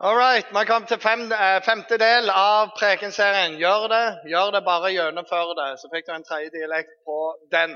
All 0.00 0.16
right, 0.16 0.46
Vi 0.50 0.56
har 0.56 0.64
kommet 0.64 0.88
til 0.88 1.00
fem, 1.00 1.32
eh, 1.32 1.62
femte 1.62 1.96
del 1.98 2.30
av 2.30 2.68
prekenserien. 2.78 3.56
Gjør 3.58 3.88
det, 3.92 4.30
gjør 4.30 4.52
det, 4.54 4.60
bare 4.64 4.92
gjennomfør 4.94 5.48
det. 5.58 5.80
Så 5.80 5.88
fikk 5.94 6.06
du 6.06 6.12
en 6.14 6.24
tredje 6.28 6.50
dialekt 6.50 6.92
på 7.08 7.16
den. 7.50 7.72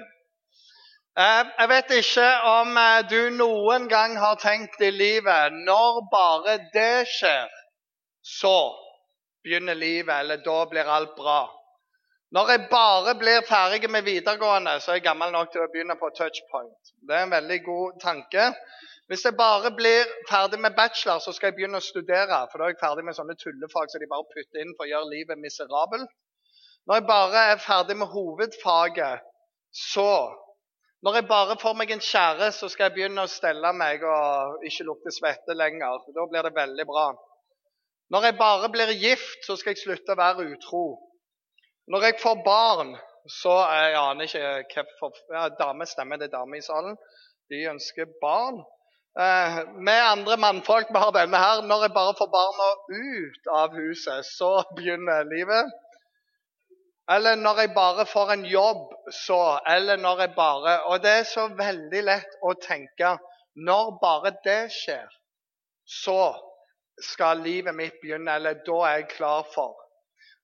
Eh, 1.19 1.43
jeg 1.59 1.69
vet 1.69 1.91
ikke 1.91 2.29
om 2.51 2.77
eh, 2.77 3.03
du 3.11 3.31
noen 3.31 3.89
gang 3.89 4.15
har 4.17 4.39
tenkt 4.39 4.79
i 4.81 4.91
livet 4.91 5.57
når 5.67 5.99
bare 6.13 6.55
det 6.77 7.09
skjer, 7.11 7.51
så 8.23 8.71
begynner 9.43 9.75
livet, 9.75 10.15
eller 10.21 10.37
da 10.47 10.65
blir 10.71 10.95
alt 10.99 11.17
bra. 11.17 11.51
Når 12.31 12.55
jeg 12.55 12.69
bare 12.71 13.17
blir 13.19 13.43
ferdig 13.49 13.91
med 13.91 14.07
videregående, 14.07 14.79
så 14.81 14.93
er 14.93 15.01
jeg 15.01 15.09
gammel 15.11 15.35
nok 15.35 15.51
til 15.51 15.67
å 15.67 15.71
begynne 15.75 15.99
på 15.99 16.15
touchpoint. 16.15 16.95
Det 17.03 17.19
er 17.19 17.27
en 17.27 17.35
veldig 17.35 17.61
god 17.67 18.01
tanke. 18.07 18.53
Hvis 19.13 19.27
jeg 19.29 19.37
bare 19.37 19.69
blir 19.77 20.07
ferdig 20.25 20.57
med 20.65 20.73
bachelor, 20.77 21.19
så 21.21 21.35
skal 21.37 21.51
jeg 21.51 21.57
begynne 21.59 21.81
å 21.83 21.85
studere. 21.85 22.37
For 22.49 22.57
da 22.57 22.65
er 22.65 22.71
jeg 22.73 22.79
ferdig 22.81 23.03
med 23.05 23.17
sånne 23.19 23.35
tullefag 23.37 23.91
som 23.91 23.99
så 23.99 24.01
de 24.01 24.09
bare 24.09 24.25
putter 24.31 24.63
inn 24.63 24.71
for 24.79 24.87
å 24.87 24.89
gjøre 24.89 25.11
livet 25.11 25.41
miserabel. 25.43 26.07
Når 26.89 26.99
jeg 26.99 27.05
bare 27.11 27.43
er 27.51 27.61
ferdig 27.61 27.99
med 28.01 28.09
hovedfaget, 28.15 29.27
så 29.73 30.09
Når 31.03 31.17
jeg 31.19 31.27
bare 31.29 31.57
får 31.59 31.75
meg 31.75 31.91
en 31.91 32.05
kjære, 32.07 32.49
så 32.55 32.69
skal 32.71 32.85
jeg 32.85 32.95
begynne 32.95 33.25
å 33.27 33.31
stelle 33.31 33.73
meg 33.75 34.05
og 34.07 34.63
ikke 34.69 34.85
lukte 34.87 35.11
svette 35.11 35.57
lenger. 35.59 35.97
For 36.05 36.15
da 36.15 36.27
blir 36.31 36.47
det 36.47 36.53
veldig 36.55 36.87
bra. 36.87 37.07
Når 38.15 38.27
jeg 38.29 38.37
bare 38.39 38.69
blir 38.71 38.93
gift, 39.01 39.41
så 39.43 39.57
skal 39.59 39.75
jeg 39.75 39.83
slutte 39.83 40.15
å 40.15 40.21
være 40.21 40.47
utro. 40.53 40.85
Når 41.91 42.07
jeg 42.07 42.21
får 42.23 42.45
barn, 42.47 42.95
så 43.27 43.57
Jeg 43.67 43.99
aner 43.99 44.31
ikke 44.31 44.85
hva 44.85 44.85
for 45.01 45.35
ja, 45.35 45.49
Dame 45.59 45.87
stemmer, 45.91 46.23
det 46.23 46.31
er 46.31 46.39
dame 46.39 46.63
i 46.63 46.63
salen. 46.63 46.95
De 47.51 47.67
ønsker 47.75 48.15
barn. 48.23 48.63
Eh, 49.21 49.69
med 49.75 50.03
andre 50.03 50.37
mannfolk 50.41 50.89
vi 50.89 50.99
har 50.99 51.13
denne 51.13 51.37
her. 51.37 51.63
Når 51.69 51.83
jeg 51.83 51.93
bare 51.95 52.15
får 52.19 52.29
barna 52.33 52.69
ut 52.89 53.51
av 53.53 53.75
huset, 53.77 54.25
så 54.25 54.63
begynner 54.77 55.29
livet. 55.29 55.73
Eller 57.11 57.37
når 57.37 57.61
jeg 57.61 57.75
bare 57.75 58.07
får 58.07 58.33
en 58.33 58.45
jobb, 58.45 58.87
så. 59.13 59.59
Eller 59.69 59.97
når 59.97 60.21
jeg 60.21 60.35
bare 60.37 60.79
Og 60.85 61.03
det 61.03 61.11
er 61.11 61.29
så 61.29 61.49
veldig 61.49 62.03
lett 62.03 62.39
å 62.43 62.55
tenke 62.55 63.19
når 63.55 63.99
bare 64.01 64.33
det 64.45 64.73
skjer, 64.73 65.09
så 65.85 66.33
skal 67.13 67.43
livet 67.45 67.75
mitt 67.75 68.01
begynne. 68.01 68.33
Eller 68.33 68.65
da 68.65 68.79
er 68.89 68.97
jeg 69.03 69.13
klar 69.17 69.45
for. 69.55 69.77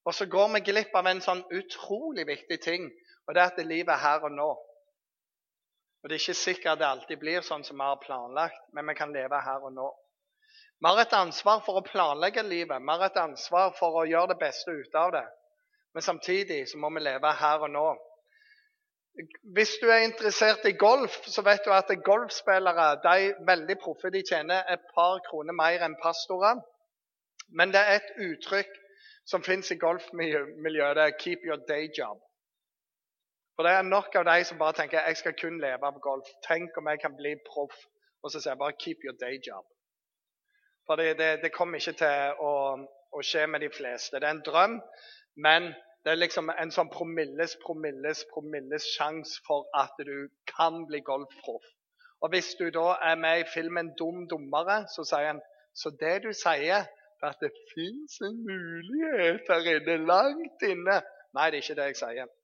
Og 0.05 0.15
så 0.15 0.27
går 0.27 0.53
vi 0.55 0.61
glipp 0.61 0.93
av 0.97 1.06
en 1.06 1.25
sånn 1.25 1.41
utrolig 1.53 2.27
viktig 2.27 2.61
ting, 2.65 2.91
og 3.27 3.34
det 3.34 3.43
er 3.43 3.50
at 3.53 3.65
livet 3.65 3.95
er 3.95 4.05
her 4.05 4.25
og 4.28 4.33
nå. 4.33 4.53
Og 6.03 6.09
Det 6.09 6.15
er 6.15 6.23
ikke 6.23 6.35
sikkert 6.35 6.79
det 6.79 6.87
alltid 6.87 7.19
blir 7.19 7.41
sånn 7.43 7.65
som 7.67 7.81
vi 7.81 7.87
har 7.87 7.99
planlagt, 8.03 8.61
men 8.73 8.87
vi 8.87 8.95
kan 8.95 9.13
leve 9.13 9.41
her 9.43 9.65
og 9.67 9.73
nå. 9.75 9.89
Vi 10.79 10.87
har 10.87 11.01
et 11.03 11.17
ansvar 11.19 11.65
for 11.67 11.81
å 11.81 11.87
planlegge 11.87 12.45
livet, 12.47 12.83
vi 12.83 12.93
har 12.93 13.07
et 13.09 13.17
ansvar 13.19 13.73
for 13.79 13.99
å 13.99 14.07
gjøre 14.07 14.35
det 14.35 14.39
beste 14.45 14.71
ut 14.71 14.95
av 14.95 15.11
det. 15.17 15.25
Men 15.95 16.03
samtidig 16.07 16.69
så 16.71 16.79
må 16.79 16.91
vi 16.95 17.03
leve 17.03 17.33
her 17.41 17.65
og 17.67 17.73
nå. 17.75 17.89
Hvis 19.57 19.73
du 19.83 19.89
er 19.91 20.05
interessert 20.07 20.67
i 20.71 20.77
golf, 20.79 21.17
så 21.27 21.43
vet 21.43 21.65
du 21.67 21.73
at 21.75 21.91
golfspillere 22.07 22.89
de 23.03 23.15
er 23.25 23.41
veldig 23.49 23.77
proffe. 23.83 24.12
De 24.15 24.23
tjener 24.23 24.62
et 24.71 24.85
par 24.95 25.19
kroner 25.27 25.57
mer 25.59 25.83
enn 25.83 25.97
pastorer. 26.03 26.61
Men 27.49 27.75
det 27.75 27.83
er 27.83 27.99
et 27.99 28.12
uttrykk 28.29 28.71
som 29.27 29.43
fins 29.43 29.73
i 29.75 29.81
golfmiljøet. 29.81 30.97
Det 30.97 31.05
er 31.05 31.19
'keep 31.19 31.43
your 31.49 31.59
day 31.67 31.91
job'. 31.99 32.28
For 33.59 33.67
det 33.67 33.73
er 33.75 33.83
nok 33.83 34.14
av 34.14 34.23
de 34.28 34.45
som 34.47 34.59
bare 34.59 34.75
tenker 34.78 35.01
jeg 35.03 35.17
skal 35.19 35.34
kun 35.34 35.56
leve 35.59 35.87
av 35.87 35.97
golf. 36.03 36.28
Tenk 36.47 36.77
om 36.78 36.87
jeg 36.92 37.01
kan 37.03 37.17
bli 37.19 37.33
proff. 37.42 37.75
Og 38.23 38.31
så 38.31 38.39
sier 38.39 38.53
jeg 38.53 38.61
bare 38.61 38.77
'keep 38.78 39.03
your 39.06 39.17
day 39.19 39.41
job'. 39.47 39.67
For 40.87 40.97
det, 40.97 41.19
det, 41.19 41.42
det 41.42 41.50
kommer 41.56 41.78
ikke 41.78 41.98
til 42.03 42.39
å, 42.48 42.53
å, 43.17 43.23
skje 43.31 43.48
med 43.50 43.61
de 43.67 43.70
fleste. 43.78 44.20
Det 44.20 44.28
er 44.28 44.37
en 44.37 44.45
drøm, 44.47 44.78
men 45.47 45.67
det 46.05 46.12
er 46.12 46.23
liksom 46.23 46.55
en 46.55 46.70
sånn 46.70 46.92
promilles, 46.95 47.56
promilles, 47.67 48.23
promilles 48.33 48.89
sjanse 48.95 49.42
for 49.47 49.67
at 49.83 49.99
du 50.06 50.31
kan 50.54 50.87
bli 50.87 51.03
golfproff. 51.10 51.66
Og 52.22 52.31
hvis 52.31 52.54
du 52.62 52.71
da 52.71 52.94
er 53.10 53.19
med 53.27 53.41
i 53.41 53.50
filmen 53.54 53.91
'Dum 53.99 54.28
dummere', 54.31 54.84
så 54.94 55.03
sier 55.03 55.33
han 55.33 55.43
så 55.75 55.91
det 56.00 56.16
du 56.22 56.33
sier, 56.33 56.87
er 57.22 57.27
at 57.34 57.43
det 57.43 57.50
fins 57.75 58.21
en 58.22 58.38
mulighet 58.47 59.50
her 59.50 59.71
inne, 59.75 60.03
langt 60.06 60.62
inne. 60.62 61.03
Nei, 61.34 61.50
det 61.50 61.59
er 61.59 61.66
ikke 61.66 61.81
det 61.83 61.91
jeg 61.91 62.04
sier. 62.06 62.38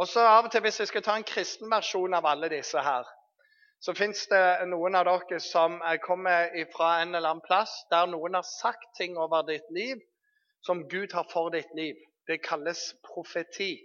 Og 0.00 0.08
så 0.08 0.20
av 0.20 0.44
og 0.44 0.52
til, 0.52 0.60
Hvis 0.60 0.80
jeg 0.80 0.88
skal 0.88 1.02
ta 1.02 1.16
en 1.16 1.26
kristen 1.28 1.70
versjon 1.70 2.14
av 2.14 2.26
alle 2.26 2.48
disse 2.48 2.80
her, 2.80 3.08
så 3.80 3.94
fins 3.96 4.26
det 4.28 4.68
noen 4.68 4.94
av 4.94 5.06
dere 5.08 5.40
som 5.40 5.78
kommer 6.04 6.52
fra 6.74 7.00
en 7.02 7.14
eller 7.14 7.28
annen 7.28 7.44
plass 7.44 7.72
der 7.90 8.06
noen 8.06 8.36
har 8.36 8.44
sagt 8.44 8.90
ting 8.96 9.16
over 9.18 9.42
ditt 9.48 9.68
liv 9.72 10.00
som 10.64 10.88
Gud 10.88 11.12
har 11.12 11.24
for 11.32 11.48
ditt 11.50 11.72
liv. 11.74 11.96
Det 12.28 12.42
kalles 12.44 12.94
profeti. 13.04 13.78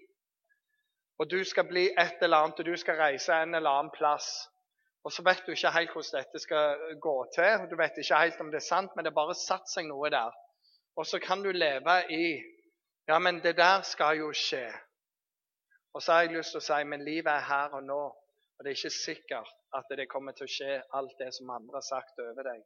Og 1.19 1.31
du 1.31 1.43
skal 1.43 1.67
bli 1.67 1.85
et 1.97 2.19
eller 2.21 2.43
annet, 2.43 2.59
og 2.59 2.65
du 2.65 2.75
skal 2.77 2.99
reise 2.99 3.33
en 3.33 3.55
eller 3.55 3.69
annen 3.69 3.91
plass. 3.95 4.27
Og 5.05 5.11
så 5.11 5.23
vet 5.23 5.45
du 5.45 5.53
ikke 5.53 5.71
helt 5.71 5.93
hvordan 5.93 6.19
dette 6.19 6.41
skal 6.43 6.97
gå 7.01 7.15
til. 7.35 7.67
Du 7.71 7.77
vet 7.79 7.97
ikke 8.01 8.19
helt 8.19 8.41
om 8.41 8.51
det 8.51 8.59
er 8.59 8.67
sant, 8.67 8.91
men 8.95 9.05
det 9.05 9.13
bare 9.15 9.37
satt 9.37 9.69
seg 9.71 9.87
noe 9.87 10.09
der. 10.11 10.33
Og 10.97 11.07
så 11.07 11.19
kan 11.23 11.43
du 11.43 11.51
leve 11.51 12.01
i 12.11 12.25
Ja, 13.07 13.19
men 13.19 13.39
det 13.43 13.57
der 13.57 13.81
skal 13.85 14.17
jo 14.17 14.31
skje. 14.33 14.65
Og 15.95 16.03
så 16.03 16.11
har 16.11 16.25
jeg 16.25 16.35
lyst 16.35 16.51
til 16.51 16.59
å 16.59 16.65
si 16.65 16.77
men 16.91 17.05
livet 17.07 17.31
er 17.31 17.45
her 17.47 17.75
og 17.77 17.85
nå. 17.87 18.01
Og 18.55 18.63
det 18.63 18.71
er 18.71 18.77
ikke 18.77 18.91
sikkert 18.91 19.51
at 19.75 19.91
det 19.95 20.09
kommer 20.11 20.35
til 20.35 20.47
å 20.47 20.51
skje 20.51 20.73
alt 20.97 21.15
det 21.19 21.29
som 21.35 21.53
andre 21.55 21.79
har 21.79 21.87
sagt 21.87 22.19
over 22.19 22.43
deg. 22.47 22.65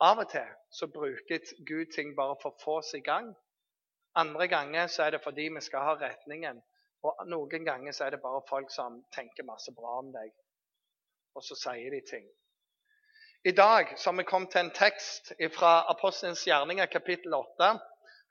Av 0.00 0.22
og 0.22 0.30
til 0.32 0.48
så 0.72 0.88
bruker 0.88 1.44
Gud 1.68 1.92
ting 1.92 2.14
bare 2.16 2.38
for 2.40 2.54
å 2.54 2.62
få 2.64 2.78
oss 2.80 2.94
i 2.96 3.02
gang. 3.04 3.28
Andre 4.16 4.48
ganger 4.48 4.88
så 4.88 5.04
er 5.04 5.14
det 5.14 5.22
fordi 5.24 5.50
vi 5.52 5.62
skal 5.64 5.84
ha 5.84 5.94
retningen. 6.00 6.60
Og 7.04 7.24
noen 7.28 7.64
ganger 7.64 7.92
så 7.96 8.06
er 8.06 8.16
det 8.16 8.24
bare 8.24 8.40
folk 8.48 8.72
som 8.72 9.02
tenker 9.12 9.48
masse 9.48 9.72
bra 9.76 9.98
om 10.00 10.08
deg. 10.12 10.32
Og 11.36 11.44
så 11.44 11.56
sier 11.56 11.92
de 11.92 12.00
ting. 12.08 12.24
I 13.44 13.52
dag 13.56 13.92
så 13.96 14.10
har 14.10 14.16
vi 14.16 14.28
kommet 14.28 14.52
til 14.52 14.64
en 14.64 14.74
tekst 14.76 15.32
fra 15.56 15.82
Apostelens 15.92 16.46
gjerninger 16.48 16.88
kapittel 16.92 17.36
8. 17.36 17.74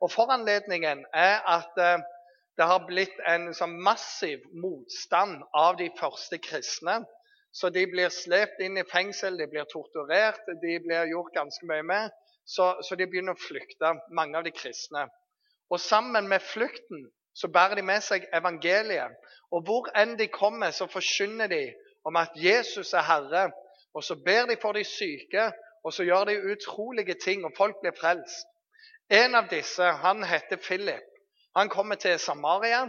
Og 0.02 0.12
foranledningen 0.14 1.06
er 1.14 1.42
at 1.50 1.78
eh, 1.82 2.02
det 2.58 2.68
har 2.68 2.86
blitt 2.88 3.20
en 3.28 3.54
sånn 3.56 3.78
massiv 3.84 4.44
motstand 4.52 5.44
av 5.56 5.78
de 5.80 5.90
første 6.00 6.40
kristne. 6.44 7.00
Så 7.52 7.72
de 7.74 7.86
blir 7.90 8.12
slept 8.14 8.60
inn 8.62 8.78
i 8.78 8.86
fengsel, 8.88 9.38
de 9.40 9.48
blir 9.50 9.66
torturert, 9.72 10.42
de 10.62 10.76
blir 10.84 11.10
gjort 11.10 11.34
ganske 11.34 11.70
mye 11.70 11.86
med. 11.86 12.12
Så, 12.46 12.76
så 12.86 12.98
de 12.98 13.08
begynner 13.10 13.38
å 13.38 13.42
flykte, 13.42 13.94
mange 14.16 14.38
av 14.38 14.46
de 14.46 14.54
kristne. 14.54 15.06
Og 15.70 15.82
sammen 15.82 16.28
med 16.30 16.42
flukten 16.42 17.08
så 17.34 17.48
bærer 17.54 17.80
de 17.80 17.86
med 17.86 18.04
seg 18.04 18.26
evangeliet. 18.36 19.16
Og 19.54 19.66
hvor 19.66 19.90
enn 19.98 20.16
de 20.20 20.28
kommer, 20.34 20.74
så 20.76 20.90
forkynner 20.90 21.50
de 21.50 21.64
om 22.06 22.18
at 22.20 22.36
Jesus 22.36 22.94
er 22.94 23.06
Herre. 23.06 23.50
Og 23.94 24.04
så 24.06 24.18
ber 24.26 24.50
de 24.50 24.58
for 24.62 24.78
de 24.78 24.84
syke, 24.86 25.50
og 25.84 25.94
så 25.94 26.06
gjør 26.06 26.30
de 26.30 26.42
utrolige 26.52 27.16
ting, 27.24 27.46
og 27.46 27.56
folk 27.58 27.80
blir 27.82 27.96
frelst. 27.98 28.50
En 29.10 29.36
av 29.36 29.50
disse 29.50 29.86
han 30.04 30.24
heter 30.24 30.58
Philip. 30.62 31.06
Han 31.58 31.70
kommer 31.70 31.96
til 31.96 32.20
Samaria, 32.20 32.84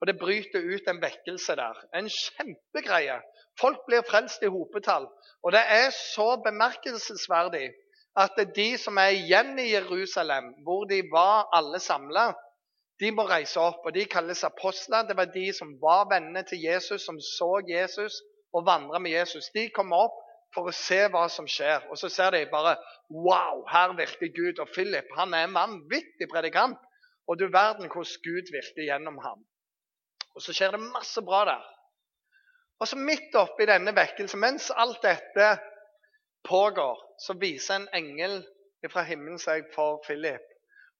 og 0.00 0.06
det 0.06 0.18
bryter 0.18 0.64
ut 0.74 0.88
en 0.88 1.02
vekkelse 1.02 1.56
der. 1.56 1.78
En 1.94 2.08
kjempegreie. 2.10 3.20
Folk 3.60 3.84
blir 3.86 4.02
frelst 4.08 4.42
i 4.42 4.50
hopetall. 4.50 5.06
Og 5.42 5.52
det 5.52 5.62
er 5.62 5.90
så 6.14 6.36
bemerkelsesverdig 6.44 7.68
at 8.16 8.40
de 8.56 8.68
som 8.78 8.98
er 9.00 9.14
igjen 9.16 9.58
i 9.58 9.70
Jerusalem, 9.72 10.52
hvor 10.64 10.84
de 10.84 11.00
var 11.12 11.48
alle 11.56 11.80
samla, 11.80 12.32
de 13.00 13.10
må 13.10 13.24
reise 13.26 13.60
opp. 13.60 13.86
og 13.86 13.94
De 13.94 14.04
kalles 14.04 14.44
apostler. 14.44 15.06
Det 15.08 15.16
var 15.16 15.30
de 15.34 15.46
som 15.56 15.72
var 15.80 16.04
vennene 16.12 16.42
til 16.46 16.60
Jesus, 16.62 17.02
som 17.06 17.18
så 17.20 17.62
Jesus 17.68 18.20
og 18.52 18.66
vandra 18.66 18.98
med 18.98 19.10
Jesus. 19.10 19.48
De 19.54 19.68
kommer 19.74 20.06
opp 20.06 20.18
for 20.54 20.68
å 20.68 20.76
se 20.76 21.00
hva 21.10 21.24
som 21.32 21.48
skjer. 21.48 21.88
Og 21.90 21.98
så 21.98 22.10
ser 22.12 22.34
de 22.36 22.44
bare 22.52 22.76
Wow, 23.10 23.64
her 23.68 23.96
virker 23.96 24.30
Gud. 24.36 24.60
Og 24.62 24.70
Philip 24.74 25.08
han 25.16 25.34
er 25.34 25.48
en 25.48 25.56
vanvittig 25.56 26.28
predikant. 26.30 26.78
Og 27.28 27.38
du 27.38 27.46
verden 27.52 27.90
hvordan 27.90 28.22
Gud 28.26 28.52
virker 28.54 28.86
gjennom 28.86 29.18
ham. 29.22 29.44
Og 30.34 30.42
så 30.42 30.54
skjer 30.56 30.74
det 30.74 30.80
masse 30.84 31.22
bra 31.22 31.44
der. 31.48 31.66
Og 32.80 32.88
så 32.88 32.98
midt 32.98 33.34
oppi 33.38 33.66
denne 33.68 33.94
vekkelsen, 33.94 34.40
mens 34.42 34.70
alt 34.74 35.02
dette 35.04 35.52
pågår, 36.48 36.98
så 37.18 37.36
viser 37.38 37.76
en 37.78 37.88
engel 37.94 38.40
fra 38.90 39.04
himmelen 39.06 39.38
seg 39.38 39.68
for 39.74 40.00
Philip. 40.06 40.42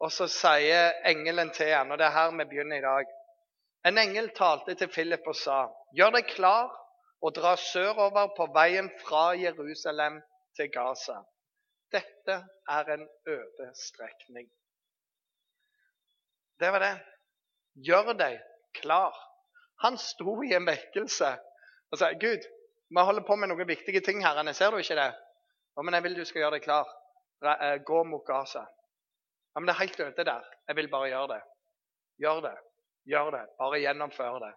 Og 0.02 0.12
så 0.14 0.28
sier 0.30 0.92
engelen 1.08 1.50
til 1.54 1.72
han, 1.74 1.90
og 1.90 1.98
det 1.98 2.06
er 2.06 2.14
her 2.14 2.30
vi 2.38 2.46
begynner 2.50 2.78
i 2.78 2.86
dag 2.86 3.10
En 3.82 3.98
engel 3.98 4.28
talte 4.30 4.76
til 4.78 4.90
Philip 4.94 5.24
og 5.26 5.34
sa, 5.34 5.64
gjør 5.98 6.12
deg 6.14 6.28
klar 6.30 6.68
og 7.22 7.32
dra 7.34 7.56
sørover 7.58 8.28
på 8.36 8.46
veien 8.54 8.90
fra 9.02 9.32
Jerusalem 9.34 10.20
til 10.54 10.70
Gaza. 10.70 11.16
Dette 11.90 12.36
er 12.76 12.92
en 12.94 13.02
øde 13.26 13.66
strekning. 13.74 14.46
Det 16.62 16.70
var 16.70 16.84
det. 16.84 16.92
Gjør 17.86 18.12
deg 18.14 18.38
klar. 18.78 19.16
Han 19.82 19.96
sto 19.98 20.36
i 20.46 20.52
en 20.54 20.66
vekkelse 20.68 21.30
og 21.92 21.98
sa 21.98 22.12
Gud, 22.14 22.44
vi 22.92 23.04
holder 23.08 23.24
på 23.26 23.36
med 23.36 23.50
noen 23.50 23.66
viktige 23.68 24.00
ting, 24.04 24.22
herrene. 24.22 24.54
Ser 24.54 24.70
du 24.70 24.78
ikke 24.78 24.96
det? 24.96 25.10
Ja, 25.76 25.82
men 25.82 25.96
jeg 25.96 26.04
vil 26.04 26.14
du 26.16 26.24
skal 26.28 26.44
gjøre 26.44 26.56
deg 26.56 26.64
klar. 26.64 26.88
Eh, 27.42 27.78
Gå 27.88 28.02
mot 28.06 28.22
Gaza. 28.28 28.62
Ja, 28.62 29.60
men 29.60 29.68
det 29.68 29.74
er 29.74 29.80
helt 29.80 30.00
øde 30.06 30.26
der. 30.28 30.46
Jeg 30.68 30.76
vil 30.78 30.90
bare 30.92 31.08
gjøre 31.10 31.28
det. 31.34 31.40
Gjør 32.22 32.40
det. 32.46 32.54
Gjør 33.10 33.30
det. 33.34 33.42
Bare 33.58 33.80
gjennomfør 33.82 34.38
det. 34.46 34.52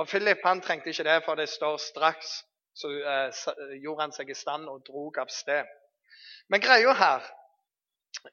Og 0.00 0.08
Philip 0.08 0.44
han 0.46 0.62
trengte 0.64 0.94
ikke 0.94 1.06
det, 1.10 1.18
for 1.26 1.34
det 1.34 1.48
står 1.52 1.76
straks 1.90 2.38
så 2.78 2.88
eh, 2.88 3.78
gjorde 3.82 4.06
han 4.06 4.14
seg 4.14 4.30
i 4.30 4.38
stand 4.38 4.68
og 4.70 4.84
drog 4.86 5.18
av 5.18 5.30
sted. 5.34 5.66
Men 6.48 6.62
greia 6.62 6.94
her 6.94 7.26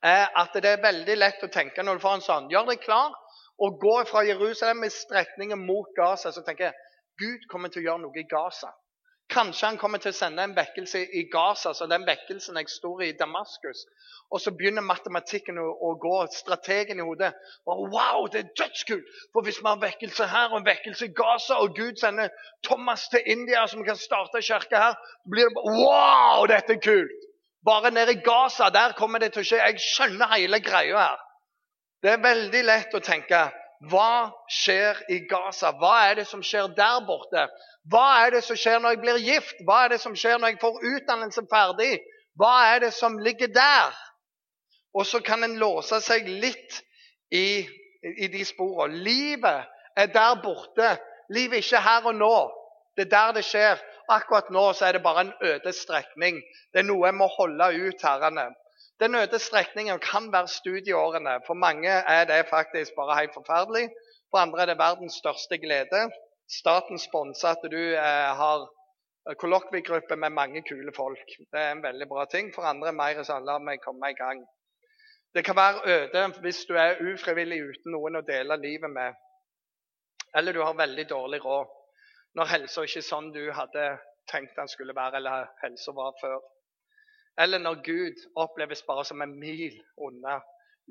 er 0.05 0.27
at 0.37 0.53
det 0.53 0.71
er 0.71 0.83
veldig 0.83 1.17
lett 1.17 1.43
å 1.45 1.51
tenke 1.51 1.83
når 1.83 1.97
du 1.97 2.05
får 2.05 2.17
en 2.17 2.25
sånn 2.25 2.49
Gjør 2.53 2.71
deg 2.71 2.81
klar 2.83 3.13
og 3.65 3.77
gå 3.79 3.95
fra 4.09 4.25
Jerusalem 4.27 4.83
i 4.83 4.91
strekningen 4.91 5.61
mot 5.63 5.87
Gaza. 5.95 6.33
Så 6.35 6.43
tenker 6.43 6.69
jeg 6.69 6.81
Gud 7.21 7.45
kommer 7.51 7.71
til 7.71 7.83
å 7.83 7.85
gjøre 7.85 8.03
noe 8.03 8.19
i 8.19 8.27
Gaza. 8.27 8.73
Kanskje 9.31 9.69
han 9.71 9.77
kommer 9.81 10.01
til 10.03 10.11
å 10.11 10.17
sende 10.17 10.43
en 10.43 10.53
vekkelse 10.53 10.99
i 11.17 11.23
Gaza, 11.31 11.71
så 11.73 11.87
den 11.89 12.03
vekkelsen 12.05 12.59
jeg 12.59 12.67
står 12.69 13.05
i 13.07 13.13
Damaskus. 13.17 13.85
Og 14.29 14.41
så 14.43 14.51
begynner 14.53 14.85
matematikken 14.85 15.57
å, 15.57 15.65
å 15.87 15.93
gå, 16.01 16.13
strategen 16.35 16.99
i 16.99 17.05
hodet. 17.07 17.31
Og 17.65 17.87
wow, 17.95 18.27
det 18.29 18.43
er 18.43 18.51
dødskult! 18.59 19.07
For 19.33 19.47
hvis 19.47 19.61
vi 19.63 19.69
har 19.69 19.81
vekkelse 19.81 20.27
her 20.29 20.53
og 20.53 20.67
vekkelse 20.67 21.07
i 21.07 21.15
Gaza, 21.17 21.57
og 21.63 21.73
Gud 21.79 21.97
sender 22.01 22.29
Thomas 22.67 23.07
til 23.13 23.25
India, 23.25 23.63
vi 23.71 23.87
kan 23.87 23.97
starte 23.97 24.43
kirke 24.45 24.83
her, 24.83 24.99
blir 25.31 25.49
det 25.49 25.57
bare 25.57 25.73
Wow, 25.79 26.45
dette 26.51 26.77
er 26.77 26.83
kult! 26.85 27.25
Bare 27.65 27.91
nede 27.91 28.11
i 28.13 28.21
Gaza, 28.21 28.69
der 28.69 28.93
kommer 28.97 29.19
det 29.19 29.33
til 29.33 29.41
å 29.41 29.47
skje. 29.49 29.61
Jeg 29.61 29.81
skjønner 29.81 30.33
hele 30.35 30.59
greia 30.61 31.07
her. 31.07 31.21
Det 32.03 32.11
er 32.13 32.21
veldig 32.21 32.63
lett 32.67 32.93
å 32.93 33.01
tenke 33.01 33.47
hva 33.89 34.31
skjer 34.49 35.01
i 35.11 35.19
Gaza? 35.29 35.71
Hva 35.77 35.95
er 36.09 36.19
det 36.21 36.27
som 36.29 36.43
skjer 36.45 36.69
der 36.77 37.01
borte? 37.05 37.47
Hva 37.91 38.05
er 38.23 38.37
det 38.37 38.43
som 38.45 38.57
skjer 38.57 38.79
når 38.81 38.95
jeg 38.95 39.01
blir 39.03 39.21
gift? 39.21 39.63
Hva 39.65 39.83
er 39.85 39.95
det 39.95 40.01
som 40.01 40.15
skjer 40.17 40.39
når 40.39 40.53
jeg 40.53 40.61
får 40.61 40.85
utdannelse 40.91 41.45
ferdig? 41.51 41.93
Hva 42.39 42.53
er 42.73 42.85
det 42.85 42.93
som 42.95 43.17
ligger 43.19 43.51
der? 43.53 43.97
Og 44.95 45.05
så 45.05 45.19
kan 45.19 45.43
en 45.43 45.57
låse 45.59 45.99
seg 46.01 46.27
litt 46.29 46.79
i, 47.31 47.65
i 48.25 48.29
de 48.31 48.45
sporene. 48.47 49.01
Livet 49.05 49.67
er 49.97 50.13
der 50.13 50.39
borte. 50.43 50.95
Livet 51.33 51.59
er 51.59 51.65
ikke 51.65 51.83
her 51.83 52.09
og 52.09 52.15
nå. 52.15 52.35
Det 52.95 53.07
er 53.07 53.11
der 53.11 53.35
det 53.37 53.45
skjer. 53.45 53.81
Akkurat 54.09 54.49
nå 54.53 54.73
så 54.73 54.85
er 54.85 54.97
det 54.97 55.03
bare 55.03 55.21
en 55.25 55.33
øde 55.41 55.73
strekning. 55.73 56.37
Det 56.73 56.81
er 56.81 56.87
noe 56.87 57.07
jeg 57.07 57.17
må 57.17 57.27
holde 57.37 57.69
ut, 57.87 58.03
herrene. 58.03 58.45
Den 58.99 59.15
øde 59.15 59.39
strekningen 59.39 59.99
kan 59.99 60.31
være 60.33 60.47
studieårene. 60.47 61.39
For 61.47 61.53
mange 61.53 61.89
er 61.89 62.25
det 62.25 62.45
faktisk 62.49 62.91
bare 62.95 63.19
helt 63.19 63.33
forferdelig. 63.33 63.89
For 64.29 64.37
andre 64.37 64.61
er 64.61 64.65
det 64.65 64.77
verdens 64.77 65.17
største 65.21 65.57
glede. 65.57 66.09
Staten 66.59 66.99
sponser 66.99 67.47
at 67.47 67.63
du 67.71 67.77
eh, 67.77 68.29
har 68.41 68.67
kollokviegruppe 69.41 70.15
med 70.15 70.29
mange 70.29 70.61
kule 70.69 70.91
folk. 70.95 71.27
Det 71.51 71.59
er 71.59 71.71
en 71.71 71.83
veldig 71.83 72.07
bra 72.07 72.25
ting. 72.25 72.53
For 72.55 72.61
andre 72.61 72.87
er 72.93 72.99
mer 72.99 73.23
sånn 73.23 73.47
la 73.47 73.57
meg 73.59 73.81
komme 73.83 74.11
i 74.13 74.19
gang. 74.19 74.45
Det 75.35 75.43
kan 75.45 75.57
være 75.57 75.81
øde 75.95 76.27
hvis 76.43 76.61
du 76.69 76.77
er 76.79 77.01
ufrivillig 77.01 77.57
uten 77.63 77.91
noen 77.97 78.21
å 78.21 78.27
dele 78.27 78.55
livet 78.61 78.91
med. 78.91 79.17
Eller 80.37 80.53
du 80.53 80.61
har 80.61 80.77
veldig 80.77 81.09
dårlig 81.09 81.41
råd 81.43 81.73
når 82.35 82.51
helsa 82.51 82.83
ikke 82.83 82.99
er 83.01 83.07
sånn 83.07 83.31
du 83.35 83.43
hadde 83.55 83.85
tenkt 84.31 84.57
den 84.57 84.67
skulle 84.67 84.95
være, 84.95 85.19
eller 85.21 85.47
helsa 85.61 85.93
var 85.95 86.15
før. 86.21 86.41
Eller 87.39 87.59
når 87.59 87.81
Gud 87.83 88.25
oppleves 88.39 88.83
bare 88.87 89.05
som 89.05 89.21
en 89.21 89.35
mil 89.39 89.75
unna 89.97 90.39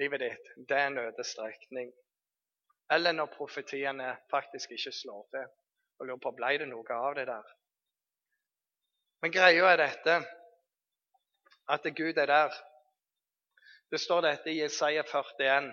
livet 0.01 0.25
ditt. 0.25 0.51
Det 0.69 0.77
er 0.77 0.87
en 0.91 0.99
øde 0.99 1.25
strekning. 1.25 1.93
Eller 2.93 3.13
når 3.13 3.33
profetiene 3.37 4.17
faktisk 4.31 4.75
ikke 4.77 4.93
slår 4.93 5.27
til. 5.37 5.47
Og 5.99 6.07
lurer 6.07 6.23
på 6.23 6.35
ble 6.37 6.53
det 6.61 6.69
noe 6.69 6.97
av 6.97 7.15
det 7.17 7.27
der. 7.31 7.53
Men 9.23 9.33
greia 9.33 9.71
er 9.73 9.81
dette 9.81 10.19
at 11.73 11.87
Gud 11.97 12.19
er 12.21 12.29
der. 12.29 12.57
Det 13.91 14.01
står 14.01 14.25
dette 14.27 14.53
i 14.53 14.59
Jesaja 14.61 15.05
41 15.07 15.71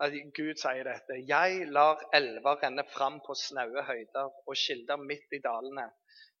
at 0.00 0.14
Gud 0.36 0.58
sier 0.60 0.86
dette. 0.86 1.18
Jeg 1.26 1.66
lar 1.74 2.02
elver 2.14 2.60
renne 2.62 2.84
fram 2.92 3.18
på 3.26 3.34
snaue 3.34 3.82
høyder 3.82 4.30
og 4.46 4.56
kilder 4.56 5.00
midt 5.02 5.34
i 5.34 5.42
dalene. 5.42 5.88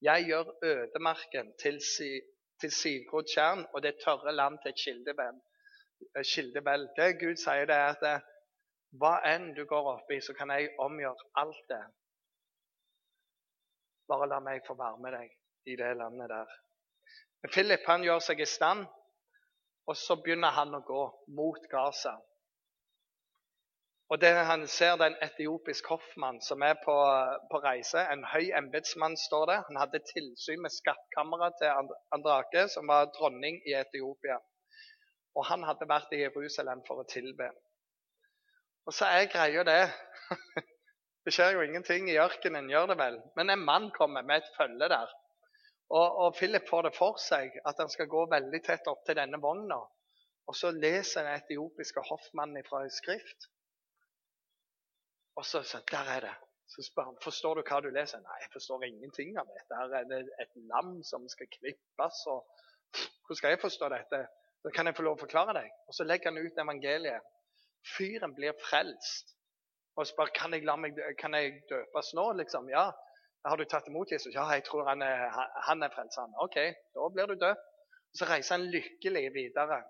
Jeg 0.02 0.28
gjør 0.30 0.52
ødemarken 0.62 1.52
til, 1.62 1.80
si, 1.82 2.10
til 2.60 2.72
sivgrodd 2.72 3.30
tjern 3.34 3.64
og 3.72 3.82
det 3.82 3.96
tørre 4.04 4.32
land 4.32 4.58
til 4.62 4.70
et 4.74 4.82
kildevel. 6.34 6.88
Det 6.96 7.08
Gud 7.20 7.36
sier, 7.36 7.66
det 7.66 7.74
er 7.74 7.88
at 7.96 8.04
eh, 8.06 8.26
hva 9.00 9.18
enn 9.26 9.50
du 9.56 9.64
går 9.66 9.90
opp 9.96 10.12
i, 10.14 10.20
så 10.22 10.34
kan 10.38 10.50
jeg 10.54 10.70
omgjøre 10.78 11.26
alt 11.42 11.64
det. 11.68 11.82
Bare 14.08 14.30
la 14.30 14.38
meg 14.40 14.62
få 14.66 14.78
være 14.78 15.02
med 15.02 15.18
deg 15.18 15.34
i 15.68 15.76
det 15.76 15.90
landet 15.98 16.30
der. 16.30 16.54
Men 17.42 17.52
Philip 17.52 17.84
han 17.90 18.06
gjør 18.06 18.22
seg 18.24 18.40
i 18.40 18.48
stand, 18.48 18.86
og 19.88 19.96
så 19.96 20.16
begynner 20.22 20.54
han 20.54 20.74
å 20.78 20.84
gå 20.86 21.02
mot 21.36 21.68
Gaza. 21.70 22.14
Og 24.08 24.20
det 24.20 24.30
Han 24.50 24.66
ser 24.66 24.96
det 24.96 25.04
er 25.04 25.14
en 25.14 25.24
etiopisk 25.26 25.88
hoffmann 25.92 26.40
som 26.40 26.62
er 26.62 26.76
på, 26.84 26.96
på 27.50 27.58
reise. 27.64 28.00
En 28.12 28.24
høy 28.24 28.48
embetsmann 28.56 29.16
står 29.20 29.44
det. 29.50 29.58
Han 29.68 29.80
hadde 29.82 30.00
tilsyn 30.12 30.62
med 30.64 30.72
skattkammeret 30.72 31.58
til 31.60 31.92
Andrake, 32.16 32.68
som 32.72 32.88
var 32.88 33.10
dronning 33.18 33.60
i 33.68 33.76
Etiopia. 33.76 34.38
Og 35.36 35.44
han 35.50 35.66
hadde 35.68 35.90
vært 35.90 36.14
i 36.16 36.22
Jerusalem 36.22 36.80
for 36.88 37.02
å 37.02 37.08
tilbe. 37.12 37.50
Og 38.88 38.96
så 38.96 39.10
er 39.12 39.28
greia 39.32 39.64
det 39.68 39.82
Det 41.26 41.34
skjer 41.36 41.58
jo 41.58 41.64
ingenting 41.66 42.06
i 42.08 42.16
ørkenen, 42.16 42.70
gjør 42.72 42.86
det 42.88 42.94
vel? 42.96 43.18
Men 43.36 43.50
en 43.52 43.64
mann 43.64 43.90
kommer 43.92 44.24
med 44.24 44.40
et 44.40 44.54
følge 44.56 44.88
der. 44.88 45.10
Og, 45.92 46.06
og 46.24 46.36
Philip 46.38 46.64
får 46.70 46.86
det 46.86 46.94
for 46.96 47.20
seg 47.20 47.52
at 47.68 47.76
han 47.82 47.92
skal 47.92 48.08
gå 48.08 48.22
veldig 48.32 48.60
tett 48.64 48.88
opp 48.88 49.04
til 49.04 49.18
denne 49.20 49.40
vogna. 49.42 49.76
Og 50.48 50.56
så 50.56 50.72
leser 50.72 51.28
den 51.28 51.36
etiopiske 51.42 52.00
hoffmannen 52.08 52.64
fra 52.64 52.80
ei 52.86 52.92
skrift. 52.94 53.50
Og 55.38 55.44
så 55.46 55.62
han, 55.72 55.86
der 55.90 56.10
er 56.16 56.20
det. 56.26 56.36
Så 56.68 56.82
spør 56.88 57.04
han 57.10 57.18
forstår 57.22 57.54
du 57.54 57.62
hva 57.68 57.78
du 57.80 57.88
leser. 57.94 58.20
Nei, 58.24 58.38
jeg 58.42 58.50
forstår 58.52 58.84
ingenting 58.88 59.36
av 59.40 59.46
dette. 59.54 59.82
Det 59.92 59.98
er 60.00 60.08
det 60.10 60.20
et 60.44 60.54
lam 60.72 60.98
som 61.10 61.24
skal 61.32 61.48
klippes. 61.54 62.18
og 62.32 62.40
Hvordan 63.24 63.40
skal 63.40 63.54
jeg 63.54 63.60
forstå 63.62 63.88
dette? 63.94 64.20
Så 64.62 64.72
kan 64.74 64.90
jeg 64.90 64.96
få 64.98 65.06
lov 65.06 65.16
å 65.16 65.22
forklare 65.22 65.54
deg. 65.60 65.68
Og 65.88 65.96
så 65.96 66.06
legger 66.08 66.32
han 66.32 66.42
ut 66.42 66.62
evangeliet. 66.64 67.28
Fyren 67.96 68.34
blir 68.36 68.56
frelst 68.66 69.36
og 69.98 70.06
spør 70.06 70.30
kan 70.34 70.54
jeg, 70.54 70.66
meg, 70.78 70.98
kan 71.18 71.34
jeg 71.34 71.62
døpes 71.70 72.12
nå. 72.14 72.26
liksom, 72.42 72.68
ja. 72.70 72.88
Har 73.46 73.56
du 73.58 73.64
tatt 73.64 73.86
imot 73.88 74.10
Jesus? 74.12 74.34
Ja, 74.34 74.44
jeg 74.54 74.64
tror 74.66 74.86
han 74.90 75.02
er, 75.02 75.30
han 75.66 75.82
er 75.82 75.94
frelseren. 75.94 76.34
OK, 76.42 76.58
da 76.94 77.08
blir 77.14 77.30
du 77.30 77.38
døpt. 77.38 77.64
Så 78.18 78.26
reiser 78.26 78.58
han 78.58 78.68
lykkelig 78.74 79.24
videre. 79.34 79.80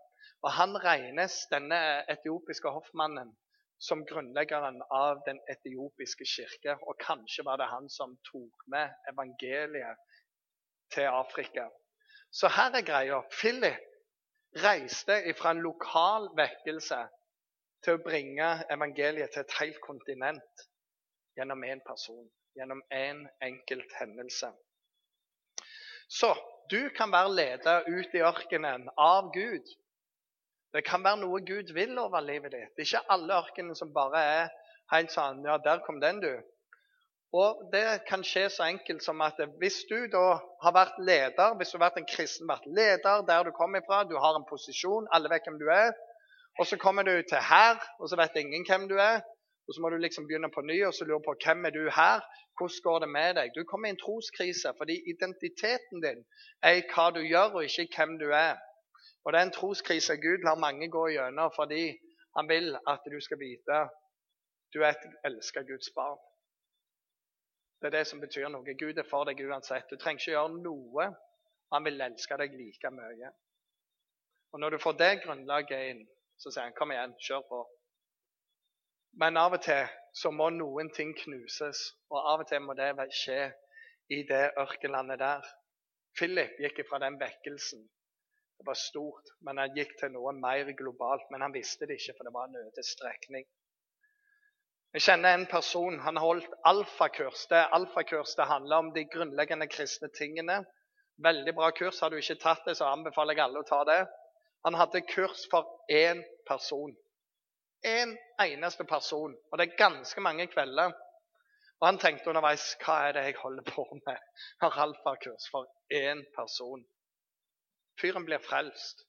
Og 0.45 0.53
han 0.55 0.77
regnes, 0.85 1.41
denne 1.53 1.79
etiopiske 2.13 2.71
hoffmannen, 2.73 3.33
som 3.79 4.05
grunnleggeren 4.07 4.81
av 4.91 5.23
den 5.27 5.39
etiopiske 5.51 6.27
kirke. 6.27 6.77
Og 6.87 6.99
kanskje 7.03 7.45
var 7.47 7.61
det 7.61 7.71
han 7.71 7.89
som 7.93 8.17
tok 8.31 8.67
med 8.67 8.95
evangeliet 9.13 10.01
til 10.95 11.11
Afrika. 11.11 11.69
Så 12.31 12.49
her 12.49 12.75
er 12.75 12.87
greia. 12.87 13.21
Philip 13.41 13.85
reiste 14.65 15.21
fra 15.39 15.53
en 15.55 15.63
lokal 15.65 16.31
vekkelse 16.37 17.01
til 17.85 17.99
å 17.99 18.03
bringe 18.03 18.49
evangeliet 18.73 19.33
til 19.33 19.45
et 19.45 19.59
helt 19.61 19.81
kontinent 19.85 20.65
gjennom 21.39 21.63
én 21.65 21.83
person, 21.87 22.25
gjennom 22.59 22.81
én 22.91 23.21
en 23.23 23.29
enkelt 23.51 23.93
hendelse. 24.01 24.51
Så 26.09 26.33
du 26.71 26.89
kan 26.97 27.13
være 27.13 27.35
leder 27.35 27.87
ut 27.87 28.15
i 28.15 28.25
ørkenen 28.25 28.89
av 28.97 29.31
Gud. 29.35 29.69
Det 30.75 30.85
kan 30.85 31.05
være 31.05 31.23
noe 31.23 31.41
Gud 31.49 31.73
vil 31.75 31.99
over 31.99 32.21
livet 32.21 32.53
ditt. 32.53 32.73
Det 32.77 32.85
er 32.85 32.91
ikke 32.91 33.13
alle 33.15 33.37
ørkenene 33.41 33.77
som 33.79 33.93
bare 33.95 34.21
er 34.21 34.49
helt 34.93 35.13
sånn 35.15 35.45
Ja, 35.47 35.57
der 35.65 35.81
kom 35.87 36.01
den, 36.01 36.21
du. 36.21 36.33
Og 37.37 37.69
det 37.73 37.85
kan 38.09 38.23
skje 38.25 38.47
så 38.53 38.65
enkelt 38.65 39.05
som 39.05 39.21
at 39.25 39.41
hvis 39.61 39.83
du 39.91 39.97
da 40.13 40.39
har 40.65 40.75
vært 40.77 41.01
leder, 41.05 41.57
hvis 41.57 41.73
du 41.73 41.77
har 41.77 41.89
vært 41.89 41.99
en 42.01 42.09
kristen, 42.09 42.49
vært 42.49 42.69
leder 42.79 43.25
der 43.29 43.49
du 43.49 43.53
kommer 43.57 43.85
fra, 43.85 44.05
du 44.05 44.17
har 44.17 44.37
en 44.37 44.47
posisjon, 44.49 45.09
alle 45.13 45.29
vet 45.33 45.45
hvem 45.45 45.59
du 45.61 45.67
er, 45.73 45.93
og 46.59 46.67
så 46.67 46.79
kommer 46.81 47.05
du 47.05 47.13
til 47.29 47.43
her, 47.51 47.77
og 48.01 48.09
så 48.09 48.17
vet 48.17 48.37
ingen 48.41 48.65
hvem 48.69 48.89
du 48.89 48.97
er, 48.97 49.21
og 49.69 49.75
så 49.75 49.85
må 49.85 49.91
du 49.93 49.99
liksom 50.01 50.25
begynne 50.25 50.49
på 50.53 50.65
ny 50.65 50.79
og 50.89 50.95
så 50.97 51.05
lure 51.05 51.21
på 51.27 51.37
hvem 51.45 51.69
er 51.69 51.77
du 51.77 51.83
her, 51.93 52.25
hvordan 52.57 52.81
går 52.85 52.99
det 53.05 53.09
med 53.09 53.35
deg? 53.37 53.53
Du 53.57 53.65
kommer 53.69 53.89
i 53.89 53.95
en 53.95 54.01
troskrise 54.01 54.73
fordi 54.79 54.97
identiteten 55.13 56.01
din 56.05 56.25
er 56.65 56.81
i 56.81 56.87
hva 56.89 57.11
du 57.13 57.21
gjør, 57.21 57.61
og 57.61 57.69
ikke 57.69 57.93
hvem 57.97 58.17
du 58.23 58.33
er. 58.33 58.57
Og 59.29 59.33
det 59.33 59.41
er 59.41 59.45
en 59.45 59.53
troskrise 59.53 60.15
Gud 60.17 60.45
lar 60.47 60.57
mange 60.57 60.87
gå 60.89 61.03
gjennom 61.13 61.51
fordi 61.53 61.83
han 62.37 62.49
vil 62.49 62.79
at 62.89 63.03
du 63.13 63.19
skal 63.21 63.37
vite 63.43 63.81
du 64.73 64.79
er 64.81 64.95
et 64.95 65.05
elska 65.25 65.61
Guds 65.69 65.91
barn. 65.97 66.17
Det 67.81 67.87
er 67.87 67.99
det 67.99 68.07
som 68.07 68.21
betyr 68.21 68.49
noe. 68.49 68.75
Gud 68.81 68.97
er 68.97 69.07
for 69.11 69.29
deg 69.29 69.43
uansett. 69.45 69.85
Du 69.91 70.01
trenger 70.01 70.23
ikke 70.23 70.33
gjøre 70.33 70.63
noe. 70.65 71.09
Han 71.73 71.85
vil 71.85 72.01
elske 72.07 72.39
deg 72.41 72.57
like 72.57 72.91
mye. 72.93 73.33
Og 74.53 74.61
Når 74.61 74.71
du 74.71 74.79
får 74.79 74.97
det 75.03 75.11
grunnlaget 75.27 75.91
inn, 75.91 76.03
så 76.41 76.51
sier 76.51 76.65
han 76.65 76.77
kom 76.79 76.93
igjen, 76.93 77.13
kjør 77.21 77.45
på. 77.51 77.61
Men 79.21 79.37
av 79.37 79.59
og 79.59 79.63
til 79.69 79.93
så 80.17 80.33
må 80.33 80.49
noen 80.57 80.89
ting 80.97 81.13
knuses, 81.21 81.85
og 82.09 82.33
av 82.33 82.47
og 82.47 82.49
til 82.49 82.65
må 82.65 82.77
det 82.81 82.91
skje 83.13 83.53
i 84.09 84.23
det 84.33 84.45
ørkenlandet 84.57 85.21
der. 85.21 85.45
Philip 86.17 86.57
gikk 86.65 86.81
fra 86.89 87.05
den 87.05 87.21
vekkelsen 87.21 87.85
Det 88.59 88.67
var 88.67 88.75
stort, 88.75 89.31
men 89.47 89.59
han 89.63 89.75
gikk 89.77 89.95
til 90.01 90.11
noe 90.15 90.33
mer 90.35 90.73
globalt. 90.79 91.29
Men 91.31 91.45
han 91.47 91.55
visste 91.55 91.87
det 91.87 92.01
ikke, 92.01 92.17
for 92.19 92.29
det 92.29 92.35
var 92.35 92.49
en 92.49 92.61
ødestrekning. 92.67 93.47
Jeg 94.97 95.05
kjenner 95.05 95.37
en 95.37 95.47
person 95.47 95.99
han 96.01 96.17
holdt 96.17 96.55
alfakurs. 96.67 97.47
Det 97.51 97.61
alfakurs 97.77 98.35
det 98.39 98.49
handler 98.49 98.83
om 98.83 98.93
de 98.95 99.05
grunnleggende 99.13 99.69
kristne 99.69 100.09
tingene. 100.17 100.63
Veldig 101.23 101.55
bra 101.55 101.71
kurs. 101.71 102.01
Har 102.01 102.11
du 102.11 102.17
ikke 102.17 102.39
tatt 102.41 102.65
det, 102.67 102.79
så 102.79 102.89
anbefaler 102.89 103.37
jeg 103.37 103.45
alle 103.45 103.63
å 103.63 103.69
ta 103.69 103.83
det. 103.85 104.01
Han 104.67 104.79
hadde 104.79 105.05
kurs 105.07 105.45
for 105.53 105.69
én 105.93 106.25
person. 106.49 106.97
Én 107.87 108.17
en 108.17 108.17
eneste 108.47 108.85
person. 108.85 109.37
Og 109.53 109.59
det 109.59 109.69
er 109.69 109.79
ganske 109.79 110.21
mange 110.25 110.47
kvelder. 110.51 110.95
Og 111.79 111.87
han 111.87 111.99
tenkte 112.03 112.33
underveis 112.33 112.73
hva 112.83 112.97
er 113.07 113.15
det 113.15 113.27
jeg 113.29 113.39
holder 113.43 113.67
på 113.71 113.85
med? 114.01 114.23
Har 114.63 114.81
alfakurs 114.87 115.51
for 115.53 115.69
én 115.95 116.25
person. 116.35 116.83
Fyren 118.01 118.25
blir 118.25 118.39
frelst, 118.39 119.05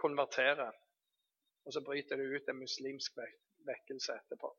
konverterer, 0.00 0.72
og 1.64 1.72
så 1.72 1.80
bryter 1.84 2.16
det 2.16 2.28
ut 2.36 2.48
en 2.48 2.60
muslimsk 2.60 3.18
vekkelse 3.68 4.16
etterpå. 4.20 4.50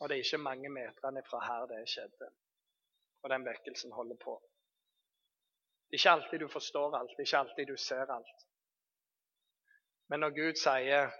Og 0.00 0.08
det 0.08 0.14
er 0.16 0.24
ikke 0.24 0.46
mange 0.50 0.70
meterne 0.70 1.22
fra 1.30 1.40
her 1.44 1.66
det 1.72 1.82
skjedde. 1.90 2.28
Og 3.22 3.30
den 3.30 3.44
vekkelsen 3.44 3.92
holder 3.92 4.16
på. 4.24 4.34
Det 5.88 5.96
er 5.96 6.00
ikke 6.00 6.10
alltid 6.10 6.38
du 6.38 6.48
forstår 6.48 6.96
alt, 6.96 7.10
det 7.16 7.22
er 7.22 7.28
ikke 7.28 7.38
alltid 7.38 7.66
du 7.66 7.76
ser 7.76 8.12
alt. 8.18 8.44
Men 10.08 10.20
når 10.20 10.30
Gud 10.40 10.54
sier 10.54 11.10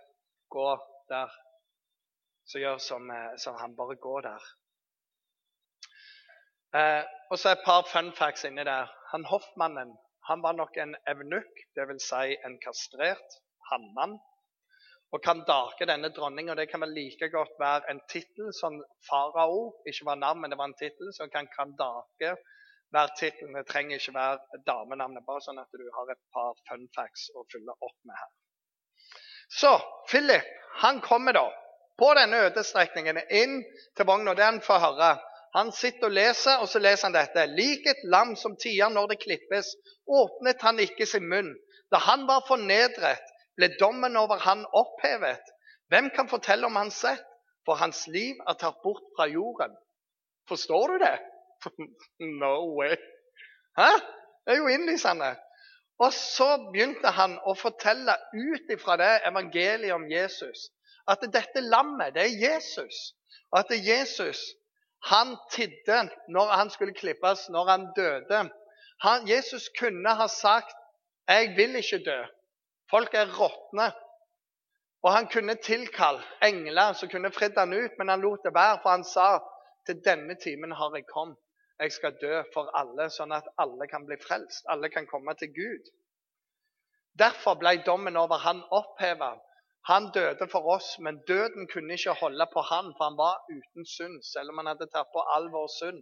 'gå 0.50 0.68
der', 1.08 1.36
så 2.50 2.58
gjør 2.58 2.78
som, 2.78 3.10
eh, 3.10 3.38
som 3.38 3.54
han 3.54 3.76
bare 3.76 3.96
går 3.96 4.20
der. 4.20 4.42
Eh, 6.78 7.04
og 7.30 7.38
så 7.38 7.48
er 7.48 7.52
et 7.52 7.64
par 7.64 7.82
fun 7.92 8.12
facts 8.12 8.44
inni 8.44 8.64
der. 8.64 8.97
Han 9.12 9.24
Hoffmannen 9.24 9.96
han 10.28 10.42
var 10.44 10.52
nok 10.52 10.76
en 10.76 10.90
evnukk, 11.08 11.60
dvs. 11.76 12.06
Si 12.10 12.34
en 12.44 12.58
kastrert 12.60 13.36
hannmann. 13.70 14.18
Og 15.12 15.22
kan 15.24 15.38
dake 15.48 15.86
denne 15.88 16.10
dronninga. 16.12 16.56
Det 16.58 16.66
kan 16.68 16.82
vel 16.84 16.92
like 16.92 17.30
godt 17.32 17.54
være 17.60 17.88
en 17.90 18.02
tittel 18.12 18.50
som 18.60 18.76
farao. 19.08 19.62
Ikke 19.88 20.04
var 20.10 20.20
navn, 20.20 20.42
men 20.42 20.52
det 20.52 20.58
var 20.60 20.68
en 20.68 20.76
tittel. 20.76 21.14
Så 21.16 21.30
kan 21.32 21.48
Kandake 21.54 22.34
være 22.92 23.14
tittelen. 23.20 23.56
Det 23.56 23.64
trenger 23.70 23.96
ikke 23.96 24.14
være 24.18 24.60
damenavnet. 24.68 25.24
Bare 25.30 25.44
sånn 25.46 25.62
at 25.62 25.80
du 25.80 25.86
har 25.96 26.12
et 26.12 26.20
par 26.36 26.52
fun 26.68 26.84
facts 26.98 27.30
å 27.32 27.46
fylle 27.48 27.72
opp 27.78 27.96
med 28.04 28.20
her. 28.20 28.30
Så 29.48 29.72
Philip 30.10 30.52
han 30.82 31.00
kommer 31.00 31.32
da 31.32 31.46
på 31.98 32.12
denne 32.20 32.44
ødestrekningen 32.50 33.24
inn 33.32 33.62
til 33.96 34.06
vogna. 34.12 34.36
Det 34.36 34.44
han 34.44 34.60
får 34.60 34.84
høre. 34.84 35.14
Han 35.58 35.72
sitter 35.74 36.06
og 36.06 36.14
leser, 36.14 36.60
og 36.62 36.68
så 36.70 36.78
leser 36.78 37.08
han 37.08 37.16
dette. 37.16 37.46
Lik 37.58 37.86
et 37.90 38.04
lam 38.12 38.36
som 38.38 38.54
tier 38.62 38.92
når 38.94 39.12
det 39.12 39.22
klippes, 39.24 39.72
åpnet 40.06 40.62
han 40.62 40.78
ikke 40.82 41.06
sin 41.06 41.26
munn. 41.30 41.50
Da 41.90 42.00
han 42.04 42.26
var 42.28 42.44
fornedret, 42.46 43.24
ble 43.58 43.72
dommen 43.80 44.16
over 44.20 44.38
han 44.44 44.62
opphevet. 44.76 45.42
Hvem 45.90 46.12
kan 46.14 46.30
fortelle 46.30 46.68
om 46.68 46.78
hans 46.78 47.00
rett? 47.04 47.24
For 47.66 47.76
hans 47.76 48.06
liv 48.08 48.38
er 48.48 48.56
tatt 48.56 48.78
bort 48.84 49.04
fra 49.16 49.26
jorden. 49.28 49.74
Forstår 50.48 50.94
du 50.94 51.02
det? 51.02 51.16
no 52.40 52.54
way. 52.78 52.94
Hæ? 53.76 53.90
Det 54.46 54.54
er 54.54 54.62
jo 54.62 54.70
innlysende. 54.72 55.34
Og 56.00 56.14
så 56.14 56.46
begynte 56.70 57.10
han 57.12 57.34
å 57.44 57.52
fortelle 57.58 58.14
ut 58.32 58.72
ifra 58.72 58.96
det 59.00 59.10
evangeliet 59.28 59.92
om 59.92 60.06
Jesus 60.08 60.70
at 61.08 61.24
dette 61.32 61.60
lammet, 61.64 62.14
det 62.14 62.24
er 62.26 62.40
Jesus. 62.42 62.96
Og 63.50 63.62
at 63.62 63.70
Jesus 63.72 64.40
han 65.04 65.36
tidde 65.50 66.10
når 66.28 66.50
han 66.58 66.70
skulle 66.70 66.94
klippes, 66.94 67.48
når 67.48 67.64
han 67.70 67.86
døde. 67.96 68.50
Han, 69.02 69.28
Jesus 69.28 69.68
kunne 69.78 70.14
ha 70.14 70.26
sagt 70.26 70.76
'Jeg 71.28 71.54
vil 71.56 71.76
ikke 71.76 72.04
dø'. 72.04 72.26
Folk 72.90 73.14
er 73.14 73.26
råtne. 73.40 73.92
Og 75.02 75.12
han 75.12 75.26
kunne 75.28 75.54
tilkalt 75.54 76.24
engler 76.42 76.92
som 76.92 77.08
kunne 77.08 77.32
fridd 77.32 77.58
han 77.58 77.72
ut, 77.72 77.90
men 77.98 78.08
han 78.08 78.20
lot 78.20 78.40
det 78.44 78.54
være, 78.54 78.78
for 78.82 78.90
han 78.90 79.04
sa 79.04 79.38
til 79.86 80.00
denne 80.04 80.34
timen 80.34 80.72
har 80.72 80.94
jeg 80.94 81.06
kommet. 81.06 81.38
Jeg 81.78 81.92
skal 81.92 82.16
dø 82.20 82.42
for 82.54 82.70
alle, 82.74 83.06
sånn 83.10 83.32
at 83.32 83.46
alle 83.58 83.86
kan 83.86 84.06
bli 84.06 84.16
frelst. 84.18 84.64
Alle 84.66 84.90
kan 84.90 85.06
komme 85.06 85.34
til 85.38 85.52
Gud. 85.54 85.90
Derfor 87.18 87.54
ble 87.54 87.76
dommen 87.86 88.16
over 88.16 88.42
han 88.42 88.64
oppheva. 88.74 89.36
Han 89.88 90.10
døde 90.12 90.48
for 90.52 90.68
oss, 90.74 90.88
men 91.04 91.22
døden 91.28 91.68
kunne 91.72 91.94
ikke 91.96 92.14
holde 92.22 92.46
på 92.52 92.60
han, 92.70 92.94
for 92.96 93.04
han 93.08 93.16
var 93.24 93.36
uten 93.56 93.86
synd. 93.96 94.16
Selv 94.32 94.50
om 94.50 94.58
han 94.60 94.70
hadde 94.70 94.88
tatt 94.92 95.08
på 95.14 95.22
all 95.34 95.46
vår 95.54 95.68
synd, 95.80 96.00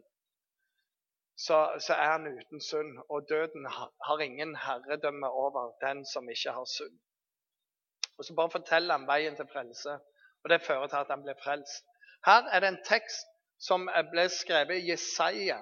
så, 1.47 1.59
så, 1.87 1.95
er 1.95 2.11
han 2.17 2.27
uten 2.39 2.63
synd. 2.71 2.91
Og 3.13 3.29
døden 3.31 3.69
har 4.09 4.25
ingen 4.25 4.57
herredømme 4.65 5.31
over 5.31 5.71
den 5.87 6.03
som 6.13 6.31
ikke 6.35 6.55
har 6.59 6.67
synd. 6.79 6.97
Og 8.19 8.25
Så 8.25 8.35
bare 8.35 8.51
forteller 8.51 8.99
han 8.99 9.07
veien 9.07 9.37
til 9.37 9.49
frelse, 9.53 9.99
og 10.43 10.51
det 10.51 10.65
fører 10.67 10.87
til 10.87 11.05
at 11.05 11.13
han 11.15 11.23
blir 11.23 11.39
frelst. 11.45 11.85
Her 12.27 12.49
er 12.53 12.61
det 12.61 12.69
en 12.73 12.85
tekst 12.89 13.29
som 13.69 13.87
ble 14.11 14.29
skrevet 14.33 14.81
i 14.81 14.91
Jesaja 14.91 15.61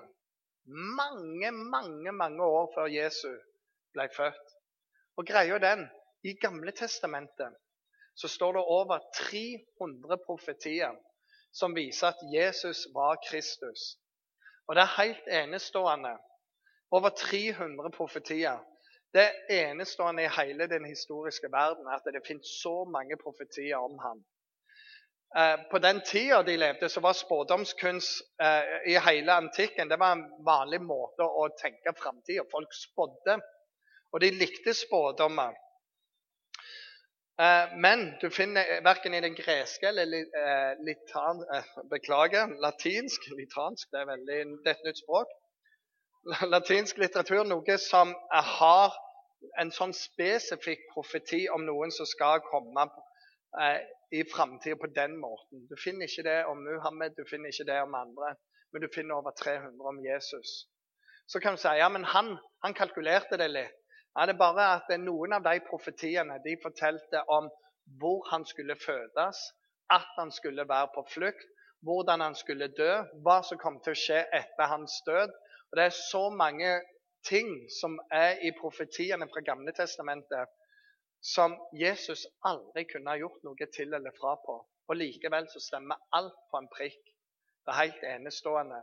mange, 1.00 1.50
mange, 1.50 2.12
mange 2.12 2.44
år 2.44 2.72
før 2.74 2.86
Jesus 2.86 3.42
ble 3.92 4.08
født. 4.16 4.56
Og 5.16 5.26
greia 5.26 5.58
den 5.58 5.84
i 6.24 6.32
Gamle 6.40 6.72
testamentet 6.72 7.52
så 8.14 8.28
står 8.28 8.52
det 8.52 8.64
over 8.78 8.98
300 9.18 10.18
profetier 10.26 10.94
som 11.54 11.74
viser 11.74 12.10
at 12.10 12.22
Jesus 12.34 12.86
var 12.94 13.18
Kristus. 13.28 13.96
Og 14.66 14.74
det 14.74 14.82
er 14.82 15.02
helt 15.02 15.26
enestående. 15.42 16.16
Over 16.90 17.08
300 17.08 17.90
profetier. 17.90 18.58
Det 19.14 19.22
er 19.22 19.70
enestående 19.70 20.24
i 20.24 20.32
hele 20.38 20.66
den 20.66 20.84
historiske 20.84 21.50
verden 21.52 21.86
at 21.94 22.06
det 22.14 22.26
finnes 22.26 22.50
så 22.62 22.84
mange 22.84 23.16
profetier 23.16 23.76
om 23.76 23.98
ham. 23.98 24.24
Eh, 25.38 25.58
på 25.70 25.78
den 25.78 26.00
tida 26.06 26.42
de 26.42 26.56
levde, 26.56 26.88
så 26.88 27.00
var 27.00 27.12
spådomskunst 27.12 28.22
eh, 28.42 28.90
i 28.92 28.98
hele 29.06 29.32
antikken 29.32 29.88
det 29.90 29.98
var 29.98 30.12
en 30.12 30.26
vanlig 30.46 30.80
måte 30.82 31.26
å 31.26 31.48
tenke 31.58 31.94
framtida. 31.98 32.46
Folk 32.50 32.74
spådde, 32.74 33.38
og 34.12 34.20
de 34.22 34.30
likte 34.30 34.74
spådommer. 34.74 35.54
Eh, 37.40 37.76
men 37.76 38.12
du 38.22 38.28
finner 38.30 38.84
verken 38.86 39.14
i 39.14 39.20
den 39.20 39.34
greske 39.34 39.88
eller 39.88 40.20
eh, 40.38 40.74
litan, 40.86 41.40
eh, 41.54 41.70
beklager, 41.90 42.52
latinsk 42.62 43.26
litansk, 43.34 43.88
det 43.90 44.02
er 44.02 44.10
veldig 44.12 44.36
et 44.70 44.84
nytt 44.86 45.00
språk. 45.02 45.32
Latinsk 46.54 47.00
litteratur 47.02 47.42
noe 47.48 47.78
som 47.82 48.14
har 48.30 48.94
en 49.60 49.72
sånn 49.74 49.92
spesifikk 49.98 50.86
profeti 50.92 51.42
om 51.50 51.66
noen 51.66 51.90
som 51.92 52.06
skal 52.08 52.40
komme 52.46 52.86
i 54.14 54.22
framtida 54.30 54.78
på 54.80 54.88
den 54.94 55.18
måten. 55.20 55.66
Du 55.68 55.74
finner 55.76 56.08
ikke 56.08 56.24
det 56.24 56.38
om 56.48 56.62
Muhammed, 56.64 57.12
du 57.18 57.26
finner 57.28 57.52
ikke 57.52 57.66
det 57.68 57.76
om 57.82 57.98
andre, 57.98 58.32
men 58.72 58.82
du 58.82 58.88
finner 58.94 59.18
over 59.18 59.34
300 59.36 59.90
om 59.90 60.00
Jesus. 60.06 60.54
Så 61.28 61.42
kan 61.44 61.58
du 61.58 61.60
si 61.60 61.74
ja, 61.76 61.90
men 61.92 62.06
han, 62.08 62.38
han 62.64 62.78
kalkulerte 62.78 63.36
det 63.42 63.50
litt. 63.52 63.83
Ja, 64.16 64.26
det 64.26 64.34
er 64.34 64.38
bare 64.38 64.66
at 64.76 64.90
Noen 65.02 65.34
av 65.34 65.42
de 65.42 65.58
profetiene 65.68 66.38
de 66.44 66.54
fortalte 66.62 67.22
om 67.36 67.48
hvor 68.00 68.22
han 68.30 68.44
skulle 68.46 68.76
fødes, 68.78 69.40
at 69.90 70.06
han 70.18 70.30
skulle 70.32 70.68
være 70.68 70.88
på 70.94 71.02
flukt, 71.14 71.48
hvordan 71.84 72.20
han 72.20 72.34
skulle 72.34 72.70
dø, 72.78 72.92
hva 73.26 73.40
som 73.44 73.58
kom 73.58 73.80
til 73.82 73.92
å 73.92 74.00
skje 74.04 74.20
etter 74.38 74.70
hans 74.70 75.00
død. 75.06 75.34
Og 75.70 75.76
Det 75.78 75.84
er 75.84 75.96
så 75.98 76.22
mange 76.30 76.70
ting 77.28 77.50
som 77.80 77.98
er 78.12 78.38
i 78.46 78.52
profetiene 78.60 79.28
fra 79.32 79.42
Gamle 79.44 79.74
testamentet 79.76 80.54
som 81.24 81.56
Jesus 81.72 82.26
aldri 82.44 82.84
kunne 82.84 83.10
ha 83.10 83.18
gjort 83.20 83.42
noe 83.44 83.68
til 83.74 83.94
eller 83.98 84.14
fra 84.20 84.36
på. 84.46 84.56
Og 84.88 84.96
Likevel 85.00 85.48
så 85.50 85.60
stemmer 85.60 86.00
alt 86.12 86.38
på 86.52 86.60
en 86.60 86.70
prikk. 86.72 87.00
Det 87.64 87.72
er 87.72 87.80
helt 87.82 88.02
enestående. 88.14 88.82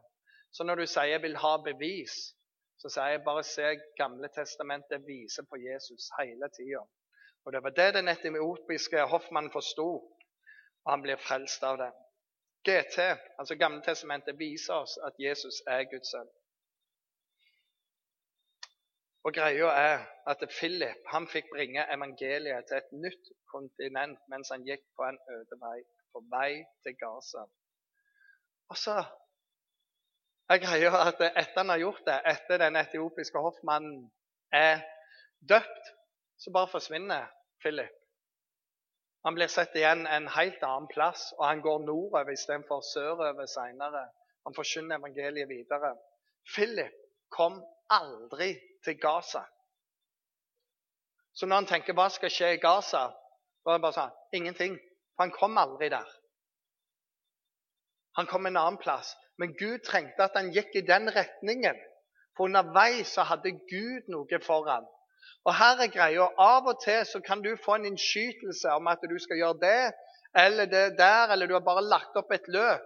Så 0.52 0.66
når 0.66 0.82
du 0.82 0.86
sier 0.90 1.22
vil 1.22 1.38
ha 1.38 1.58
bevis', 1.64 2.34
så 2.82 2.90
sier 2.90 3.14
jeg 3.14 3.24
bare 3.26 3.44
se 3.46 3.68
Gamle 4.00 4.30
testamentet 4.34 5.04
viser 5.06 5.46
på 5.50 5.60
Jesus 5.62 6.10
hele 6.18 6.50
tida. 6.56 6.82
Og 7.46 7.54
det 7.54 7.62
var 7.64 7.74
det 7.78 7.94
den 7.94 8.10
etiopiske 8.10 9.04
hoffmannen 9.12 9.54
forsto, 9.54 9.88
og 10.84 10.90
han 10.94 11.04
blir 11.06 11.22
frelst 11.22 11.64
av 11.64 11.78
det. 11.82 11.92
GT, 12.66 12.98
altså 13.40 13.58
Gamle 13.58 13.82
testamentet, 13.86 14.40
viser 14.40 14.82
oss 14.82 14.98
at 15.06 15.18
Jesus 15.22 15.62
er 15.68 15.86
Guds 15.94 16.14
sønn. 16.14 16.30
Og 19.24 19.34
greia 19.38 19.70
er 19.78 20.06
at 20.34 20.44
Philip 20.50 21.10
han 21.14 21.28
fikk 21.30 21.52
bringe 21.54 21.86
evangeliet 21.94 22.66
til 22.70 22.80
et 22.82 22.94
nytt 23.04 23.34
kontinent 23.54 24.22
mens 24.34 24.50
han 24.50 24.66
gikk 24.66 24.82
på 24.98 25.06
en 25.06 25.20
øde 25.36 25.58
vei, 25.62 25.78
på 26.14 26.24
vei 26.34 26.54
til 26.86 26.96
Gaza. 26.98 27.44
Og 28.74 28.78
så 28.78 29.04
jeg 30.51 30.65
greier 30.65 30.96
at 31.00 31.22
etter 31.22 31.62
han 31.62 31.72
har 31.72 31.79
gjort 31.79 32.03
det, 32.08 32.17
etter 32.27 32.60
den 32.60 32.75
etiopiske 32.75 33.39
hoffmannen 33.39 34.10
er 34.51 34.81
døpt, 35.48 35.91
så 36.41 36.51
bare 36.51 36.67
forsvinner 36.72 37.29
Philip. 37.63 37.93
Han 39.24 39.38
blir 39.38 39.48
sett 39.53 39.75
igjen 39.77 40.08
en 40.10 40.27
helt 40.34 40.63
annen 40.65 40.89
plass, 40.89 41.29
og 41.38 41.46
han 41.46 41.62
går 41.62 41.84
nordover 41.86 42.31
istedenfor 42.34 42.81
sørover 42.81 43.46
seinere. 43.46 44.08
Han 44.48 44.58
forkynner 44.58 44.98
evangeliet 44.98 45.50
videre. 45.50 45.93
Philip 46.55 46.96
kom 47.29 47.60
aldri 47.93 48.55
til 48.84 48.98
Gaza. 49.00 49.43
Så 51.34 51.46
når 51.46 51.62
han 51.62 51.70
tenker 51.70 51.96
hva 51.96 52.10
skal 52.10 52.34
skje 52.34 52.55
i 52.55 52.63
Gaza, 52.63 53.05
så 53.62 53.70
er 53.70 53.77
det 53.77 53.86
bare 53.86 54.00
sånn 54.00 54.17
ingenting. 54.36 54.79
For 55.13 55.27
han 55.27 55.36
kom 55.38 55.62
aldri 55.62 55.91
der. 55.93 56.10
Han 58.18 58.27
kom 58.27 58.46
en 58.46 58.58
annen 58.58 58.80
plass. 58.82 59.15
Men 59.39 59.56
Gud 59.58 59.80
trengte 59.88 60.24
at 60.24 60.36
han 60.36 60.51
gikk 60.53 60.75
i 60.75 60.86
den 60.88 61.10
retningen. 61.15 61.77
For 62.38 62.48
underveis 62.50 63.13
så 63.15 63.25
hadde 63.27 63.53
Gud 63.72 64.10
noe 64.12 64.41
foran. 64.44 64.88
Og 65.46 65.56
her 65.58 65.82
er 65.82 65.91
greia. 65.94 66.27
Av 66.38 66.68
og 66.68 66.82
til 66.84 67.06
så 67.08 67.22
kan 67.25 67.41
du 67.41 67.56
få 67.65 67.80
en 67.80 67.89
innskytelse 67.91 68.74
om 68.77 68.88
at 68.91 69.03
du 69.10 69.18
skal 69.20 69.41
gjøre 69.41 69.62
det 69.63 69.91
eller 70.38 70.65
det 70.65 70.98
der, 70.98 71.27
eller 71.34 71.48
du 71.48 71.53
har 71.53 71.65
bare 71.65 71.84
lagt 71.84 72.15
opp 72.15 72.32
et 72.32 72.48
løp. 72.48 72.84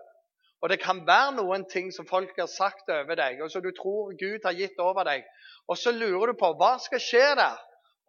Og 0.64 0.70
det 0.70 0.80
kan 0.82 1.04
være 1.08 1.36
noen 1.38 1.66
ting 1.70 1.92
som 1.94 2.08
folk 2.10 2.32
har 2.40 2.48
sagt 2.50 2.90
over 2.90 3.18
deg, 3.20 3.42
og 3.44 3.52
som 3.52 3.62
du 3.62 3.70
tror 3.76 4.16
Gud 4.18 4.48
har 4.48 4.56
gitt 4.58 4.80
over 4.82 5.06
deg. 5.06 5.26
Og 5.70 5.78
så 5.78 5.92
lurer 5.94 6.32
du 6.32 6.40
på 6.40 6.54
hva 6.58 6.78
skal 6.82 7.02
skje 7.04 7.26
der. 7.38 7.60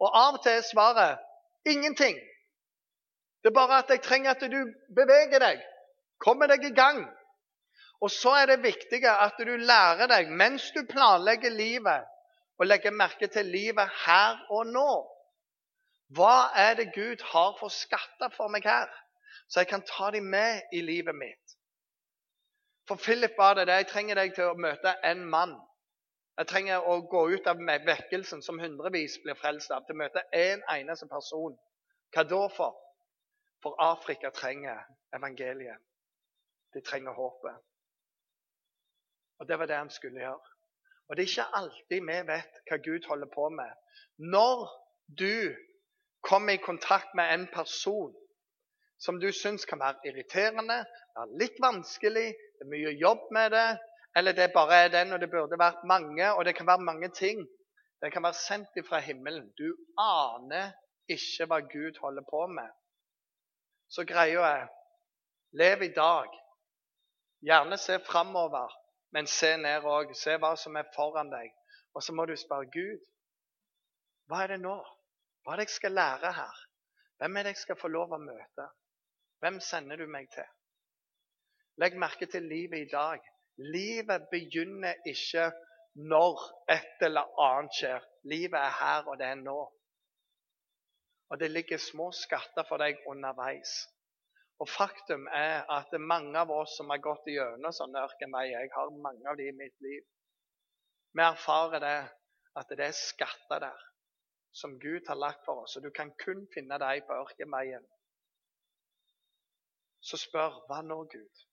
Og 0.01 0.09
av 0.09 0.39
og 0.39 0.43
til 0.45 0.57
er 0.57 0.65
svaret 0.65 1.69
ingenting. 1.69 2.17
Det 3.43 3.51
er 3.51 3.57
bare 3.59 3.83
at 3.83 3.93
jeg 3.93 4.01
trenger 4.01 4.33
at 4.33 4.41
du 4.41 4.57
beveger 4.95 5.43
deg, 5.43 5.61
kommer 6.23 6.49
deg 6.51 6.65
i 6.65 6.75
gang. 6.75 7.03
Og 8.01 8.11
så 8.13 8.35
er 8.41 8.51
det 8.51 8.63
viktig 8.63 9.01
at 9.09 9.39
du 9.41 9.55
lærer 9.57 10.09
deg 10.11 10.29
mens 10.29 10.69
du 10.75 10.83
planlegger 10.89 11.53
livet, 11.53 12.05
å 12.57 12.65
legge 12.65 12.93
merke 12.93 13.29
til 13.29 13.49
livet 13.53 13.89
her 14.05 14.37
og 14.53 14.69
nå. 14.69 14.91
Hva 16.17 16.49
er 16.55 16.77
det 16.79 16.91
Gud 16.95 17.21
har 17.33 17.55
for 17.59 17.73
skatter 17.73 18.31
for 18.33 18.53
meg 18.53 18.65
her, 18.65 18.87
så 19.47 19.61
jeg 19.61 19.71
kan 19.73 19.85
ta 19.85 20.11
dem 20.13 20.29
med 20.31 20.61
i 20.73 20.81
livet 20.81 21.15
mitt? 21.15 21.57
For 22.87 22.95
Philip 22.95 23.33
var 23.37 23.57
det 23.57 23.67
det. 23.67 23.73
Jeg 23.81 23.87
trenger 23.91 24.15
deg 24.15 24.35
til 24.35 24.47
å 24.47 24.59
møte 24.59 24.93
en 25.03 25.25
mann. 25.27 25.57
Jeg 26.37 26.47
trenger 26.47 26.85
å 26.85 26.99
gå 27.09 27.23
ut 27.33 27.47
av 27.49 27.59
vekkelsen 27.59 28.43
som 28.45 28.59
hundrevis 28.61 29.17
blir 29.23 29.35
frelst 29.35 29.73
av, 29.73 29.83
til 29.83 29.97
å 29.97 30.03
møte 30.03 30.23
én 30.31 30.61
en 30.61 30.67
eneste 30.77 31.09
person. 31.09 31.57
Hva 32.13 32.23
da 32.23 32.43
for? 32.53 32.77
For 33.63 33.75
Afrika 33.81 34.29
trenger 34.31 34.85
evangeliet. 35.17 35.81
De 36.73 36.81
trenger 36.81 37.11
håpet. 37.11 37.57
Og 39.39 39.47
det 39.47 39.59
var 39.59 39.69
det 39.69 39.77
han 39.77 39.93
skulle 39.93 40.19
gjøre. 40.19 40.53
Og 41.07 41.15
det 41.15 41.23
er 41.23 41.31
ikke 41.31 41.57
alltid 41.59 42.07
vi 42.09 42.19
vet 42.27 42.61
hva 42.67 42.77
Gud 42.83 43.07
holder 43.07 43.29
på 43.33 43.49
med. 43.49 43.71
Når 44.17 44.63
du 45.19 45.55
kommer 46.29 46.53
i 46.53 46.63
kontakt 46.63 47.13
med 47.15 47.33
en 47.33 47.47
person 47.53 48.15
som 48.99 49.19
du 49.21 49.31
syns 49.31 49.65
kan 49.65 49.79
være 49.79 50.09
irriterende, 50.09 50.79
være 51.15 51.37
litt 51.41 51.59
vanskelig, 51.61 52.31
det 52.33 52.65
er 52.65 52.71
mye 52.71 52.95
jobb 52.97 53.29
med 53.31 53.53
det, 53.53 53.67
eller 54.17 54.33
det 54.33 54.49
bare 54.53 54.79
er 54.85 54.89
den, 54.89 55.13
og 55.13 55.21
det 55.21 55.29
burde 55.29 55.59
vært 55.59 55.85
mange, 55.85 56.33
og 56.33 56.45
det 56.45 56.55
kan 56.57 56.67
være 56.67 56.87
mange 56.89 57.09
ting. 57.13 57.45
Det 58.01 58.11
kan 58.13 58.23
være 58.23 58.33
sendt 58.33 58.81
fra 58.89 58.99
himmelen. 58.99 59.51
Du 59.57 59.69
aner 60.01 60.73
ikke 61.09 61.45
hva 61.49 61.59
Gud 61.61 61.99
holder 62.01 62.25
på 62.29 62.47
med. 62.47 62.69
Så 63.89 64.05
greia 64.05 64.49
er 64.49 64.67
lev 65.53 65.81
i 65.81 65.93
dag. 65.93 66.33
Gjerne 67.45 67.77
se 67.77 67.99
framover. 67.99 68.73
Men 69.11 69.27
se 69.27 69.53
ned 69.57 69.85
òg. 69.85 70.15
Se 70.15 70.37
hva 70.37 70.55
som 70.59 70.75
er 70.75 70.89
foran 70.95 71.29
deg. 71.31 71.53
Og 71.93 72.03
så 72.03 72.13
må 72.13 72.25
du 72.25 72.35
spørre 72.37 72.69
Gud 72.73 73.05
hva 74.27 74.41
er 74.43 74.51
det 74.51 74.59
nå? 74.59 74.75
Hva 75.43 75.53
er 75.53 75.61
det 75.61 75.69
jeg 75.69 75.77
skal 75.77 75.93
lære 75.95 76.31
her? 76.35 76.63
Hvem 77.17 77.37
er 77.37 77.45
det 77.47 77.53
jeg 77.53 77.61
skal 77.61 77.77
få 77.79 77.87
lov 77.87 78.11
å 78.11 78.19
møte? 78.19 78.65
Hvem 79.39 79.59
sender 79.63 80.01
du 80.01 80.09
meg 80.11 80.27
til? 80.33 80.49
Legg 81.79 81.95
merke 81.95 82.27
til 82.27 82.43
livet 82.43 82.83
i 82.83 82.89
dag. 82.91 83.23
Livet 83.57 84.27
begynner 84.31 84.99
ikke 85.07 85.47
når 86.11 86.43
et 86.75 87.05
eller 87.07 87.31
annet 87.41 87.79
skjer. 87.79 88.03
Livet 88.27 88.59
er 88.59 88.75
her, 88.81 89.07
og 89.07 89.17
det 89.21 89.29
er 89.31 89.39
nå. 89.39 89.57
Og 91.31 91.39
det 91.39 91.51
ligger 91.51 91.79
små 91.81 92.11
skatter 92.11 92.67
for 92.67 92.83
deg 92.83 92.99
underveis. 93.07 93.77
Og 94.59 94.69
faktum 94.69 95.27
er 95.27 95.65
at 95.69 95.91
mange 96.01 96.39
av 96.39 96.51
oss 96.51 96.77
som 96.79 96.89
har 96.89 97.01
gått 97.03 97.29
gjennom 97.29 97.73
sånne 97.73 98.01
ørkenveier 98.07 98.63
Jeg 98.63 98.71
har 98.73 98.95
mange 99.03 99.29
av 99.29 99.37
de 99.37 99.49
i 99.49 99.57
mitt 99.57 99.75
liv. 99.85 100.05
Vi 101.13 101.23
erfarer 101.23 101.83
det 101.83 101.99
at 102.57 102.73
det 102.73 102.87
er 102.87 102.97
skatter 102.97 103.61
der 103.67 103.83
som 104.57 104.79
Gud 104.81 105.05
har 105.07 105.19
lagt 105.21 105.45
for 105.45 105.61
oss, 105.63 105.75
og 105.77 105.83
du 105.83 105.91
kan 105.93 106.11
kun 106.23 106.47
finne 106.53 106.79
dem 106.81 107.03
på 107.05 107.13
ørkenveien. 107.13 107.85
Så 110.01 110.17
spør 110.17 110.63
hva 110.69 110.81
nå, 110.81 110.97
Gud? 111.11 111.43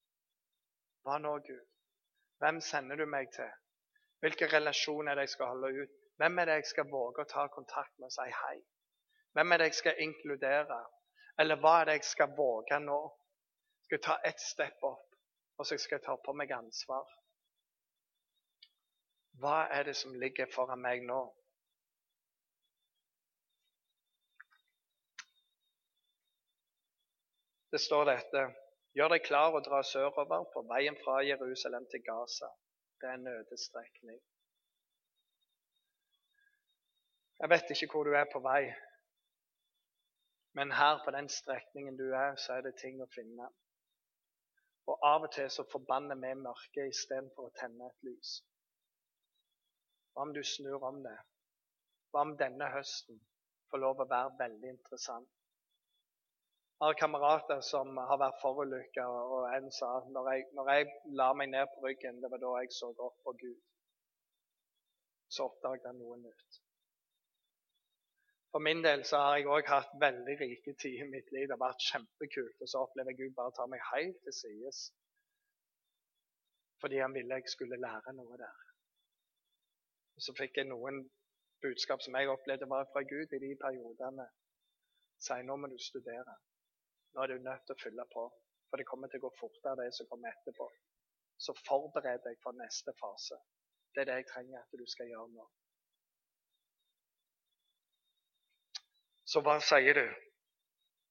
Hva 1.05 1.19
nå, 1.21 1.35
Gud? 1.45 1.67
Hvem 2.41 2.61
sender 2.65 2.97
du 2.97 3.05
meg 3.07 3.29
til? 3.37 3.51
Hvilke 4.25 4.49
relasjoner 4.53 5.13
er 5.13 5.21
det 5.21 5.27
jeg 5.27 5.35
skal 5.35 5.53
holde 5.53 5.83
ut? 5.83 5.97
Hvem 6.17 6.39
er 6.39 6.49
det 6.49 6.59
jeg 6.61 6.71
skal 6.71 6.89
våge 6.91 7.25
å 7.25 7.29
ta 7.29 7.45
kontakt 7.53 7.93
med 7.99 8.09
og 8.09 8.15
si 8.17 8.29
hei? 8.41 8.57
Hvem 9.37 9.53
er 9.53 9.61
det 9.61 9.69
jeg 9.69 9.81
skal 9.81 10.01
inkludere? 10.07 10.79
Eller 11.39 11.59
hva 11.61 11.81
er 11.81 11.89
det 11.89 11.99
jeg 11.99 12.09
skal 12.13 12.35
våge 12.37 12.79
nå? 12.81 12.99
Skal 13.85 13.99
jeg 13.99 14.05
ta 14.07 14.19
ett 14.25 14.41
step 14.41 14.85
opp, 14.87 15.17
og 15.59 15.67
så 15.67 15.79
skal 15.79 15.99
jeg 15.99 16.07
ta 16.07 16.17
på 16.25 16.35
meg 16.37 16.53
ansvar? 16.55 17.09
Hva 19.43 19.65
er 19.75 19.89
det 19.89 19.97
som 19.99 20.15
ligger 20.15 20.51
foran 20.55 20.83
meg 20.83 21.03
nå? 21.07 21.23
Det 27.75 27.81
står 27.83 28.07
dette 28.07 28.45
Gjør 28.95 29.11
deg 29.11 29.25
klar 29.27 29.57
og 29.59 29.65
dra 29.67 29.81
sørover 29.83 30.45
på 30.53 30.61
veien 30.71 30.95
fra 31.01 31.17
Jerusalem 31.27 31.87
til 31.91 32.03
Gaza. 32.07 32.47
Det 33.01 33.09
er 33.09 33.17
en 33.19 33.25
nødestrekning. 33.27 34.21
Jeg 37.43 37.51
vet 37.51 37.73
ikke 37.75 37.89
hvor 37.91 38.07
du 38.07 38.15
er 38.15 38.29
på 38.31 38.39
vei, 38.45 38.69
men 40.55 40.73
her 40.73 41.01
på 41.05 41.11
den 41.11 41.29
strekningen 41.29 41.97
du 41.99 42.07
er, 42.13 42.37
så 42.37 42.57
er 42.57 42.67
det 42.67 42.77
ting 42.79 43.01
å 43.03 43.11
finne. 43.15 43.49
Og 44.87 45.07
av 45.09 45.25
og 45.27 45.33
til 45.35 45.49
så 45.51 45.65
forbanner 45.73 46.19
vi 46.21 46.33
mørket 46.39 46.91
istedenfor 46.93 47.49
å 47.49 47.55
tenne 47.61 47.89
et 47.89 48.09
lys. 48.09 48.35
Hva 50.13 50.27
om 50.29 50.35
du 50.37 50.43
snur 50.47 50.85
om 50.87 51.01
det? 51.03 51.17
Hva 52.13 52.23
om 52.27 52.37
denne 52.39 52.69
høsten 52.71 53.19
får 53.71 53.83
lov 53.83 54.05
å 54.05 54.11
være 54.11 54.37
veldig 54.43 54.71
interessant? 54.77 55.31
Jeg 56.75 56.91
har 56.91 56.99
kamerater 57.01 57.61
som 57.67 57.97
har 57.97 58.19
vært 58.21 58.39
forulykka, 58.43 59.07
og 59.09 59.49
en 59.57 59.71
sa 59.73 59.91
når 60.15 60.31
jeg, 60.33 60.47
når 60.59 60.71
jeg 60.75 60.89
la 61.21 61.29
meg 61.39 61.51
ned 61.51 61.71
på 61.75 61.87
ryggen, 61.87 62.21
det 62.23 62.31
var 62.31 62.43
da 62.43 62.53
jeg 62.61 62.75
så 62.77 62.91
opp 62.93 63.17
på 63.27 63.35
Gud. 63.43 63.61
Så 65.35 65.49
oppdaget 65.49 65.89
jeg 65.89 65.99
noe 65.99 66.19
nytt. 66.21 66.64
For 68.55 68.63
min 68.63 68.85
del 68.85 69.01
så 69.11 69.19
har 69.19 69.37
jeg 69.37 69.49
òg 69.51 69.67
hatt 69.67 69.95
veldig 70.03 70.35
rike 70.41 70.73
tider 70.79 71.01
i 71.03 71.11
mitt 71.11 71.31
liv. 71.35 71.49
Det 71.49 71.57
har 71.57 71.63
vært 71.63 71.87
kjempekult. 71.91 72.61
Og 72.63 72.69
så 72.71 72.83
opplever 72.85 73.11
jeg 73.11 73.19
Gud 73.21 73.33
bare 73.39 73.55
ta 73.57 73.65
meg 73.73 73.81
helt 73.89 74.21
til 74.27 74.35
sides. 74.37 74.83
Fordi 76.85 77.01
han 77.03 77.17
ville 77.17 77.39
jeg 77.41 77.51
skulle 77.51 77.81
lære 77.83 78.13
noe 78.15 78.39
der. 78.39 78.61
Og 80.15 80.23
så 80.27 80.37
fikk 80.39 80.61
jeg 80.61 80.69
noen 80.69 81.01
budskap 81.67 82.07
som 82.07 82.15
jeg 82.21 82.31
opplevde 82.31 82.71
var 82.71 82.87
fra 82.93 83.03
Gud 83.15 83.35
i 83.35 83.43
de 83.43 83.51
periodene. 83.65 84.29
Si 85.27 85.41
nå 85.49 85.59
må 85.59 85.73
du 85.75 85.77
studere. 85.89 86.39
Nå 87.11 87.27
er 87.27 87.35
du 87.35 87.43
nødt 87.49 87.67
til 87.67 87.75
å 87.75 87.83
fylle 87.83 88.07
på. 88.15 88.29
For 88.71 88.79
det 88.79 88.87
kommer 88.93 89.11
til 89.11 89.19
å 89.19 89.27
gå 89.27 89.33
fortere, 89.41 89.81
det 89.83 89.99
som 89.99 90.07
kommer 90.13 90.31
etterpå. 90.31 90.71
Så 91.43 91.59
forbered 91.67 92.23
deg 92.31 92.39
for 92.47 92.55
neste 92.63 92.95
fase. 93.03 93.43
Det 93.91 94.07
er 94.07 94.13
det 94.13 94.23
jeg 94.23 94.31
trenger 94.31 94.63
at 94.63 94.79
du 94.79 94.87
skal 94.95 95.11
gjøre 95.11 95.31
nå. 95.35 95.51
Så 99.35 99.41
hva 99.43 99.57
sier 99.67 99.97
du 99.99 100.05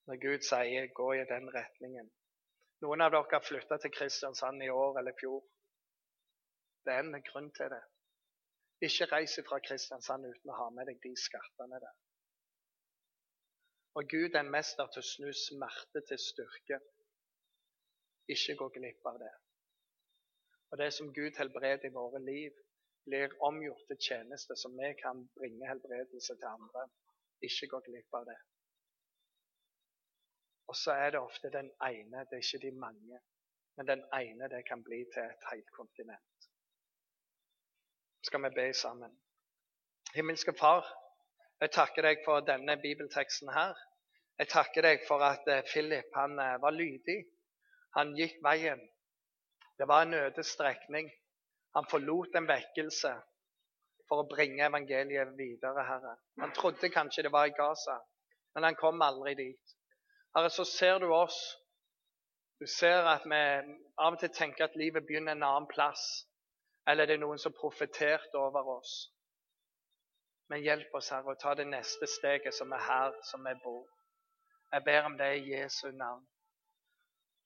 når 0.07 0.19
Gud 0.25 0.43
sier 0.47 0.86
'gå 0.97 1.07
i 1.13 1.23
den 1.31 1.49
retningen'? 1.55 2.12
Noen 2.83 3.01
av 3.03 3.12
dere 3.12 3.33
har 3.33 3.43
flytta 3.47 3.77
til 3.83 3.91
Kristiansand 3.97 4.63
i 4.63 4.69
år 4.69 4.99
eller 4.99 5.15
fjor. 5.19 5.41
Det 6.86 6.93
er 6.93 7.03
en 7.03 7.25
grunn 7.29 7.49
til 7.57 7.73
det. 7.75 7.81
Ikke 8.88 9.09
reis 9.15 9.36
fra 9.49 9.59
Kristiansand 9.67 10.29
uten 10.29 10.53
å 10.53 10.57
ha 10.62 10.69
med 10.77 10.88
deg 10.91 11.03
de 11.03 11.13
skattene 11.25 11.81
der. 11.83 11.99
Og 13.99 14.09
Gud 14.15 14.31
er 14.36 14.39
en 14.45 14.55
mester 14.55 14.88
til 14.88 15.03
å 15.03 15.12
snu 15.12 15.29
smerte 15.43 16.05
til 16.07 16.23
styrke. 16.29 16.79
Ikke 18.38 18.59
gå 18.63 18.71
glipp 18.79 19.13
av 19.13 19.19
det. 19.27 19.36
Og 20.71 20.77
det 20.86 20.91
som 20.93 21.13
Gud 21.19 21.43
helbreder 21.43 21.91
i 21.91 21.95
våre 21.99 22.23
liv, 22.31 22.51
blir 23.05 23.39
omgjort 23.51 23.88
til 23.91 24.03
tjeneste 24.09 24.55
som 24.55 24.79
vi 24.79 24.95
kan 25.03 25.27
bringe 25.39 25.67
helbredelse 25.67 26.39
til 26.39 26.53
andre. 26.55 26.88
Ikke 27.47 27.69
gå 27.73 27.79
glipp 27.88 28.17
av 28.19 28.25
det. 28.29 28.39
Og 30.71 30.75
så 30.79 30.91
er 30.91 31.13
det 31.13 31.19
ofte 31.19 31.51
den 31.51 31.69
ene, 31.86 32.23
det 32.29 32.39
er 32.39 32.45
ikke 32.45 32.63
de 32.65 32.71
mange. 32.79 33.19
Men 33.77 33.88
den 33.88 34.03
ene 34.13 34.49
det 34.49 34.63
kan 34.67 34.84
bli 34.84 35.03
til 35.13 35.23
et 35.23 35.47
helt 35.51 35.71
kontinent. 35.75 36.49
Skal 38.23 38.43
vi 38.43 38.49
be 38.56 38.73
sammen? 38.73 39.17
Himmelske 40.15 40.53
Far, 40.60 40.88
jeg 41.62 41.71
takker 41.71 42.06
deg 42.08 42.21
for 42.25 42.45
denne 42.45 42.77
bibelteksten 42.82 43.49
her. 43.53 43.75
Jeg 44.39 44.49
takker 44.49 44.86
deg 44.86 45.03
for 45.08 45.23
at 45.25 45.47
eh, 45.47 45.65
Philip 45.67 46.15
han 46.15 46.39
eh, 46.39 46.62
var 46.62 46.73
lydig. 46.75 47.19
Han 47.97 48.15
gikk 48.17 48.39
veien. 48.45 48.82
Det 49.77 49.88
var 49.88 50.06
en 50.06 50.13
øde 50.13 50.43
strekning. 50.43 51.12
Han 51.75 51.88
forlot 51.89 52.36
en 52.36 52.47
vekkelse 52.47 53.13
for 54.13 54.21
å 54.21 54.30
bringe 54.30 54.62
evangeliet 54.62 55.32
videre, 55.38 55.84
Herre. 55.88 56.12
Han 56.41 56.52
trodde 56.54 56.91
kanskje 56.93 57.23
det 57.26 57.32
var 57.34 57.47
i 57.49 57.56
Gaza, 57.58 57.95
men 58.54 58.67
han 58.67 58.76
kom 58.78 59.02
aldri 59.02 59.34
dit. 59.39 59.73
Herre, 60.38 60.52
så 60.54 60.65
ser 60.69 60.99
du 61.02 61.08
oss. 61.10 61.39
Du 62.62 62.67
ser 62.69 63.10
at 63.10 63.26
vi 63.26 63.39
av 63.97 64.13
og 64.13 64.19
til 64.21 64.30
tenker 64.38 64.67
at 64.67 64.78
livet 64.78 65.08
begynner 65.08 65.34
en 65.34 65.47
annen 65.47 65.65
plass. 65.71 66.04
Eller 66.86 67.10
det 67.10 67.17
er 67.17 67.23
noen 67.23 67.41
som 67.41 67.56
profeterte 67.58 68.38
over 68.38 68.69
oss. 68.76 68.93
Men 70.52 70.62
hjelp 70.62 70.93
oss, 70.93 71.10
Herre, 71.15 71.34
å 71.34 71.41
ta 71.41 71.56
det 71.58 71.65
neste 71.71 72.06
steget 72.19 72.54
som 72.54 72.73
er 72.78 72.86
her 72.86 73.17
som 73.32 73.49
vi 73.49 73.58
bor. 73.65 73.89
Jeg 74.73 74.86
ber 74.86 75.10
om 75.10 75.17
det 75.17 75.32
i 75.39 75.56
Jesu 75.56 75.88
navn. 75.89 76.21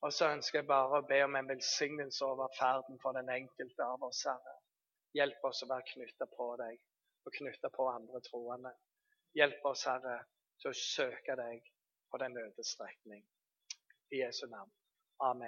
Og 0.03 0.11
så 0.13 0.33
ønsker 0.35 0.59
jeg 0.59 0.67
bare 0.67 0.99
å 0.99 1.07
be 1.07 1.23
om 1.23 1.39
en 1.39 1.47
velsignelse 1.47 2.27
over 2.27 2.51
ferden 2.59 2.99
for 2.99 3.15
den 3.15 3.31
enkelte 3.39 3.87
av 3.87 4.03
oss, 4.11 4.25
Herre. 4.27 4.59
Hjelp 5.15 5.45
oss 5.47 5.63
å 5.63 5.69
være 5.69 5.87
knytta 5.93 6.27
på 6.33 6.49
deg 6.59 6.79
og 7.27 7.35
knytta 7.37 7.69
på 7.75 7.87
andre 7.91 8.19
troende. 8.27 8.73
Hjelp 9.37 9.65
oss, 9.69 9.85
Herre, 9.87 10.17
til 10.61 10.71
å 10.71 10.79
søke 10.79 11.35
deg 11.39 11.63
på 12.11 12.19
den 12.23 12.37
øde 12.41 12.63
strekning. 12.65 13.23
I 14.11 14.23
Jesu 14.23 14.47
navn. 14.47 14.71
Amen. 15.19 15.45